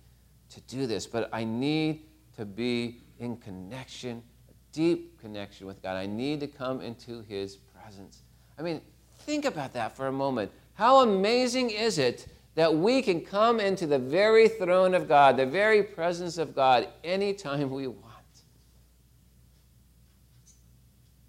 to 0.50 0.61
do 0.62 0.87
this. 0.87 1.06
But 1.06 1.30
I 1.32 1.44
need 1.44 2.02
to 2.37 2.44
be 2.44 3.00
in 3.18 3.38
connection, 3.38 4.22
a 4.50 4.52
deep 4.72 5.18
connection 5.18 5.66
with 5.66 5.80
God. 5.82 5.96
I 5.96 6.04
need 6.04 6.40
to 6.40 6.46
come 6.46 6.82
into 6.82 7.22
His 7.22 7.56
presence. 7.56 8.20
I 8.59 8.62
mean, 8.62 8.82
think 9.20 9.46
about 9.46 9.72
that 9.72 9.96
for 9.96 10.09
a 10.09 10.12
moment. 10.12 10.52
How 10.74 11.00
amazing 11.00 11.70
is 11.70 11.96
it 11.96 12.26
that 12.56 12.74
we 12.74 13.02
can 13.02 13.20
come 13.20 13.60
into 13.60 13.86
the 13.86 13.98
very 13.98 14.48
throne 14.48 14.94
of 14.94 15.06
God, 15.06 15.36
the 15.36 15.46
very 15.46 15.82
presence 15.82 16.38
of 16.38 16.54
God, 16.54 16.88
anytime 17.04 17.70
we 17.70 17.86
want. 17.86 18.02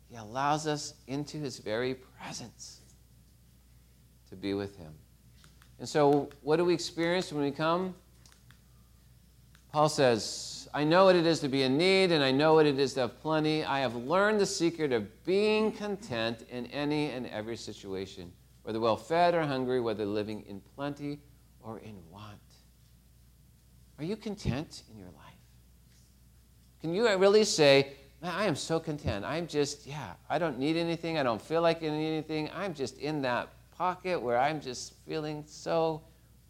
He 0.09 0.15
allows 0.15 0.67
us 0.67 0.93
into 1.05 1.37
His 1.37 1.59
very 1.59 1.95
presence 1.95 2.79
to 4.29 4.37
be 4.37 4.53
with 4.53 4.77
Him. 4.77 4.93
And 5.79 5.87
so, 5.87 6.29
what 6.41 6.55
do 6.55 6.65
we 6.65 6.73
experience 6.73 7.31
when 7.31 7.43
we 7.43 7.51
come? 7.51 7.93
Paul 9.73 9.89
says, 9.89 10.69
I 10.73 10.85
know 10.85 11.05
what 11.05 11.17
it 11.17 11.25
is 11.25 11.41
to 11.41 11.49
be 11.49 11.63
in 11.63 11.77
need, 11.77 12.13
and 12.13 12.23
I 12.23 12.31
know 12.31 12.53
what 12.53 12.65
it 12.65 12.79
is 12.79 12.93
to 12.93 13.01
have 13.01 13.19
plenty. 13.21 13.65
I 13.65 13.79
have 13.79 13.95
learned 13.95 14.39
the 14.39 14.45
secret 14.45 14.93
of 14.93 15.25
being 15.25 15.73
content 15.73 16.45
in 16.49 16.67
any 16.67 17.11
and 17.11 17.27
every 17.27 17.57
situation 17.57 18.31
whether 18.67 18.81
well 18.81 18.97
fed 18.97 19.33
or 19.33 19.43
hungry, 19.43 19.79
whether 19.79 20.05
living 20.05 20.43
in 20.45 20.59
plenty 20.75 21.19
or 21.61 21.79
in 21.79 21.95
want. 22.11 22.35
Are 23.97 24.03
you 24.03 24.17
content 24.17 24.83
in 24.91 24.97
your 24.99 25.07
life? 25.07 25.39
Can 26.81 26.93
you 26.93 27.07
really 27.15 27.45
say, 27.45 27.93
Man, 28.21 28.33
I 28.35 28.43
am 28.43 28.57
so 28.57 28.77
content. 28.77 29.23
I'm 29.23 29.47
just, 29.47 29.87
yeah, 29.87 30.13
I 30.29 30.37
don't 30.37 30.59
need 30.59 30.75
anything. 30.75 31.17
I 31.17 31.23
don't 31.23 31.41
feel 31.41 31.61
like 31.61 31.81
anything. 31.81 32.49
I'm 32.53 32.73
just 32.73 32.97
in 32.97 33.21
that 33.21 33.47
pocket 33.71 34.21
where 34.21 34.37
I'm 34.37 34.59
just 34.59 34.95
feeling 35.07 35.45
so 35.47 36.01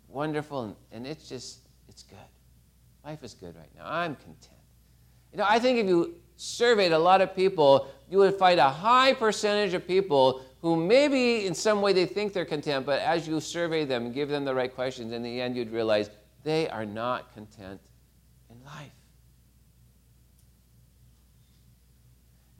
wonderful 0.07 0.63
and, 0.63 0.75
and 0.91 1.05
it's 1.05 1.29
just, 1.29 1.59
it's 1.87 2.01
good. 2.01 2.17
Life 3.05 3.23
is 3.23 3.35
good 3.35 3.55
right 3.55 3.69
now. 3.75 3.83
I'm 3.85 4.15
content. 4.15 4.57
You 5.33 5.37
know, 5.37 5.45
I 5.47 5.59
think 5.59 5.77
if 5.77 5.85
you 5.85 6.15
surveyed 6.35 6.93
a 6.93 6.99
lot 6.99 7.21
of 7.21 7.35
people, 7.35 7.87
you 8.09 8.17
would 8.17 8.35
find 8.35 8.59
a 8.59 8.69
high 8.69 9.13
percentage 9.13 9.75
of 9.75 9.85
people 9.85 10.41
who 10.67 10.75
maybe 10.75 11.45
in 11.45 11.53
some 11.53 11.81
way 11.81 11.93
they 11.93 12.05
think 12.05 12.33
they're 12.33 12.43
content, 12.43 12.85
but 12.85 12.99
as 12.99 13.25
you 13.25 13.39
survey 13.39 13.85
them 13.85 14.11
give 14.11 14.27
them 14.27 14.43
the 14.43 14.53
right 14.53 14.75
questions, 14.75 15.13
in 15.13 15.23
the 15.23 15.39
end 15.39 15.55
you'd 15.55 15.71
realize 15.71 16.09
they 16.43 16.67
are 16.67 16.85
not 16.85 17.33
content 17.33 17.79
in 18.49 18.61
life. 18.65 18.91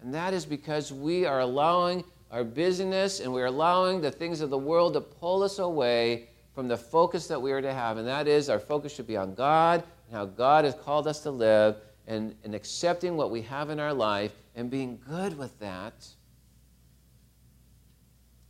And 0.02 0.14
that 0.14 0.34
is 0.34 0.46
because 0.46 0.94
we 0.94 1.26
are 1.26 1.42
allowing 1.42 2.06
our 2.32 2.46
busyness 2.46 3.20
and 3.20 3.34
we're 3.34 3.48
allowing 3.48 4.00
the 4.00 4.12
things 4.12 4.40
of 4.40 4.50
the 4.50 4.58
world 4.58 4.94
to 4.94 5.02
pull 5.02 5.44
us 5.44 5.60
away 5.60 6.30
from 6.56 6.70
the 6.70 6.78
focus 6.78 7.28
that 7.28 7.42
we 7.42 7.52
are 7.52 7.62
to 7.62 7.74
have. 7.74 7.98
And 7.98 8.08
that 8.08 8.26
is 8.26 8.50
our 8.50 8.60
focus 8.60 8.96
should 8.96 9.08
be 9.08 9.18
on 9.18 9.34
God 9.34 9.84
and 10.08 10.16
how 10.16 10.24
God 10.24 10.64
has 10.64 10.76
called 10.76 11.10
us 11.10 11.20
to 11.24 11.32
live 11.32 11.76
and, 12.08 12.34
and 12.46 12.56
accepting 12.56 13.18
what 13.18 13.32
we 13.32 13.42
have 13.42 13.70
in 13.70 13.82
our 13.82 13.94
life 13.94 14.32
and 14.56 14.70
being 14.70 14.98
good 15.06 15.38
with 15.38 15.60
that 15.60 16.08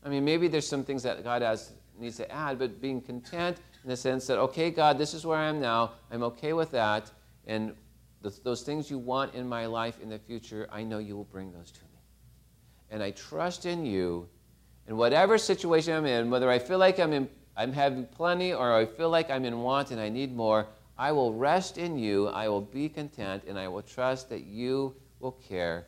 I 0.07 0.09
mean, 0.09 0.23
maybe 0.23 0.47
there's 0.47 0.65
some 0.65 0.85
things 0.85 1.03
that 1.03 1.21
God 1.21 1.41
has, 1.41 1.73
needs 1.99 2.15
to 2.15 2.31
add, 2.31 2.57
but 2.57 2.79
being 2.79 3.01
content 3.01 3.57
in 3.83 3.89
the 3.89 3.97
sense 3.97 4.25
that, 4.27 4.39
okay, 4.39 4.71
God, 4.71 4.97
this 4.97 5.13
is 5.13 5.25
where 5.25 5.37
I 5.37 5.47
am 5.49 5.59
now. 5.59 5.91
I'm 6.09 6.23
okay 6.23 6.53
with 6.53 6.71
that. 6.71 7.11
And 7.45 7.73
those 8.21 8.61
things 8.61 8.89
you 8.89 8.99
want 8.99 9.35
in 9.35 9.49
my 9.49 9.65
life 9.65 9.99
in 10.01 10.07
the 10.07 10.17
future, 10.17 10.65
I 10.71 10.83
know 10.83 10.99
you 10.99 11.17
will 11.17 11.25
bring 11.25 11.51
those 11.51 11.71
to 11.71 11.81
me. 11.81 11.99
And 12.89 13.03
I 13.03 13.11
trust 13.11 13.65
in 13.65 13.85
you. 13.85 14.29
In 14.87 14.95
whatever 14.95 15.37
situation 15.37 15.93
I'm 15.93 16.05
in, 16.05 16.29
whether 16.29 16.49
I 16.49 16.59
feel 16.59 16.77
like 16.77 16.99
I'm, 16.99 17.11
in, 17.11 17.27
I'm 17.57 17.73
having 17.73 18.05
plenty 18.05 18.53
or 18.53 18.73
I 18.73 18.85
feel 18.85 19.09
like 19.09 19.29
I'm 19.29 19.43
in 19.43 19.59
want 19.59 19.91
and 19.91 19.99
I 19.99 20.07
need 20.07 20.33
more, 20.33 20.67
I 20.97 21.11
will 21.11 21.33
rest 21.33 21.77
in 21.77 21.99
you. 21.99 22.27
I 22.29 22.47
will 22.47 22.61
be 22.61 22.87
content 22.87 23.43
and 23.45 23.59
I 23.59 23.67
will 23.67 23.81
trust 23.81 24.29
that 24.29 24.45
you 24.45 24.95
will 25.19 25.33
care 25.33 25.87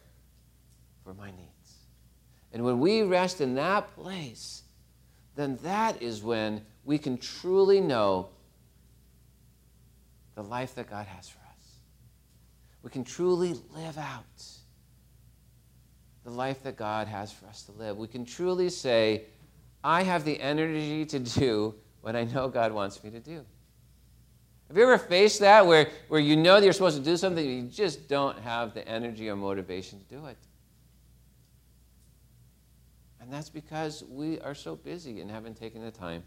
for 1.06 1.14
my 1.14 1.32
needs. 1.32 1.59
And 2.52 2.64
when 2.64 2.80
we 2.80 3.04
rest 3.04 3.42
in 3.42 3.56
that 3.56 3.94
place, 3.96 4.64
then 5.36 5.58
that 5.64 6.02
is 6.02 6.24
when 6.24 6.66
we 6.84 6.98
can 6.98 7.18
truly 7.18 7.80
know 7.80 8.30
the 10.36 10.44
life 10.44 10.76
that 10.76 10.90
God 10.90 11.06
has 11.06 11.30
for 11.30 11.40
us. 11.40 11.76
We 12.82 12.90
can 12.90 13.04
truly 13.04 13.56
live 13.76 13.98
out 13.98 14.24
the 16.24 16.32
life 16.32 16.64
that 16.64 16.76
God 16.76 17.08
has 17.08 17.32
for 17.32 17.46
us 17.48 17.64
to 17.64 17.72
live. 17.74 17.98
We 17.98 18.08
can 18.08 18.26
truly 18.26 18.70
say, 18.70 19.24
I 19.84 20.04
have 20.04 20.26
the 20.26 20.40
energy 20.40 21.06
to 21.06 21.20
do 21.20 21.76
what 22.02 22.16
I 22.16 22.24
know 22.26 22.48
God 22.48 22.72
wants 22.72 23.04
me 23.04 23.10
to 23.12 23.20
do. 23.20 23.46
Have 24.68 24.78
you 24.78 24.84
ever 24.84 24.98
faced 24.98 25.40
that 25.40 25.66
where, 25.66 25.90
where 26.10 26.20
you 26.20 26.36
know 26.36 26.56
that 26.56 26.64
you're 26.64 26.74
supposed 26.74 26.98
to 26.98 27.04
do 27.04 27.18
something, 27.18 27.44
you 27.44 27.64
just 27.64 28.08
don't 28.08 28.38
have 28.40 28.74
the 28.74 28.88
energy 28.88 29.30
or 29.30 29.36
motivation 29.36 30.00
to 30.00 30.06
do 30.06 30.26
it? 30.28 30.38
And 33.30 33.38
that's 33.38 33.52
because 33.52 34.04
we 34.10 34.40
are 34.40 34.56
so 34.56 34.76
busy 34.76 35.22
and 35.22 35.30
haven't 35.30 35.56
taken 35.56 35.84
the 35.84 35.92
time 35.92 36.24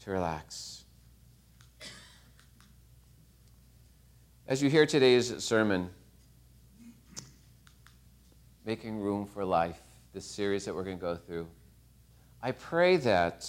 to 0.00 0.10
relax. 0.10 0.82
As 4.48 4.60
you 4.60 4.68
hear 4.68 4.84
today's 4.84 5.44
sermon, 5.44 5.88
Making 8.64 8.98
Room 8.98 9.26
for 9.26 9.44
Life, 9.44 9.78
this 10.12 10.24
series 10.24 10.64
that 10.64 10.74
we're 10.74 10.82
going 10.82 10.98
to 10.98 11.00
go 11.00 11.14
through, 11.14 11.46
I 12.42 12.50
pray 12.50 12.96
that 12.96 13.48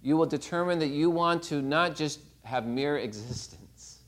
you 0.00 0.16
will 0.16 0.24
determine 0.24 0.78
that 0.78 0.88
you 0.88 1.10
want 1.10 1.42
to 1.42 1.60
not 1.60 1.96
just 1.96 2.20
have 2.44 2.66
mere 2.66 2.96
existence, 2.96 3.98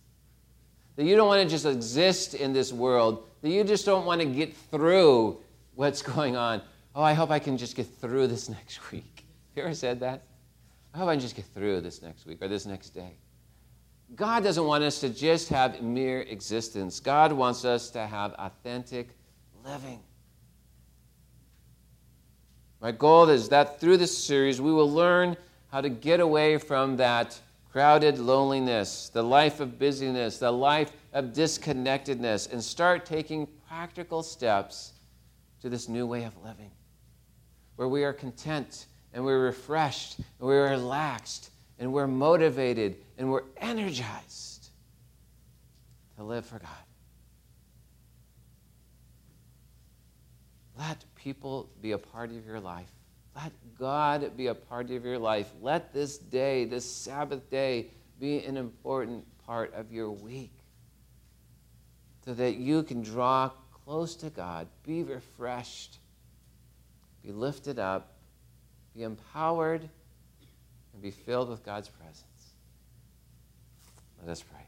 that 0.97 1.05
you 1.05 1.15
don't 1.15 1.29
want 1.29 1.43
to 1.43 1.49
just 1.55 1.67
exist 1.67 2.33
in 2.33 2.55
this 2.55 2.73
world, 2.73 3.29
that 3.43 3.51
you 3.51 3.63
just 3.65 3.85
don't 3.85 4.07
want 4.07 4.23
to 4.23 4.27
get 4.27 4.57
through 4.57 5.41
what's 5.75 6.01
going 6.15 6.37
on, 6.37 6.63
oh, 6.95 7.03
I 7.03 7.13
hope 7.15 7.31
I 7.31 7.39
can 7.39 7.57
just 7.57 7.77
get 7.77 7.87
through 7.87 8.27
this 8.29 8.49
next 8.49 8.91
week. 8.91 9.25
You 9.57 9.63
ever 9.63 9.75
said 9.75 10.01
that? 10.01 10.23
I 10.95 10.99
hope 10.99 11.09
I 11.09 11.15
can 11.15 11.21
just 11.21 11.37
get 11.37 11.47
through 11.47 11.81
this 11.81 12.03
next 12.03 12.27
week 12.27 12.39
or 12.43 12.49
this 12.49 12.67
next 12.67 12.91
day. 12.91 13.17
God 14.15 14.43
doesn't 14.45 14.65
want 14.65 14.85
us 14.85 15.01
to 15.01 15.09
just 15.09 15.49
have 15.49 15.81
mere 15.83 16.21
existence. 16.21 17.01
God 17.01 17.33
wants 17.33 17.65
us 17.65 17.89
to 17.91 18.07
have 18.07 18.35
authentic 18.35 19.09
living. 19.65 20.01
My 22.81 22.93
goal 22.93 23.31
is 23.31 23.49
that 23.49 23.81
through 23.81 23.97
this 23.97 24.17
series, 24.17 24.61
we 24.61 24.73
will 24.73 24.91
learn 24.91 25.37
how 25.71 25.81
to 25.81 25.89
get 25.89 26.21
away 26.21 26.59
from 26.59 26.97
that 26.99 27.41
crowded 27.71 28.19
loneliness, 28.19 29.09
the 29.09 29.23
life 29.23 29.61
of 29.61 29.79
busyness, 29.79 30.37
the 30.39 30.51
life 30.51 30.93
of 31.15 31.33
disconnectedness, 31.33 32.53
and 32.53 32.63
start 32.63 33.07
taking 33.07 33.47
practical 33.67 34.23
steps 34.23 34.93
to 35.63 35.71
this 35.71 35.89
new 35.89 36.07
way 36.07 36.25
of 36.25 36.37
living 36.45 36.71
where 37.83 37.89
we 37.89 38.05
are 38.05 38.13
content 38.13 38.87
and 39.13 39.25
we're 39.25 39.41
refreshed 39.43 40.17
and 40.19 40.27
we're 40.39 40.71
relaxed 40.71 41.51
and 41.81 41.93
we're 41.93 42.07
motivated 42.07 42.95
and 43.19 43.29
we're 43.29 43.43
energized 43.57 44.69
to 46.17 46.23
live 46.23 46.47
for 46.47 46.61
God. 46.61 46.71
Let 50.79 51.05
people 51.17 51.71
be 51.81 51.91
a 51.91 51.99
part 51.99 52.31
of 52.31 52.47
your 52.47 52.61
life. 52.61 52.87
Let 53.35 53.51
God 53.77 54.37
be 54.37 54.47
a 54.47 54.55
part 54.55 54.89
of 54.93 55.05
your 55.05 55.19
life. 55.19 55.51
Let 55.61 55.93
this 55.93 56.19
day, 56.19 56.65
this 56.65 56.89
Sabbath 56.89 57.51
day, 57.51 57.89
be 58.21 58.45
an 58.45 58.57
important 58.57 59.25
part 59.45 59.75
of 59.75 59.91
your 59.91 60.13
week 60.13 60.53
so 62.25 62.33
that 62.33 62.59
you 62.59 62.85
can 62.85 63.03
draw 63.03 63.51
close 63.85 64.15
to 64.15 64.31
God, 64.31 64.69
be 64.85 65.03
refreshed, 65.03 65.99
be 67.25 67.33
lifted 67.33 67.79
up, 67.79 68.15
be 68.95 69.03
empowered, 69.03 69.89
and 70.93 71.03
be 71.03 71.11
filled 71.11 71.49
with 71.49 71.65
God's 71.65 71.89
presence. 71.89 72.53
Let 74.21 74.31
us 74.31 74.43
pray. 74.43 74.62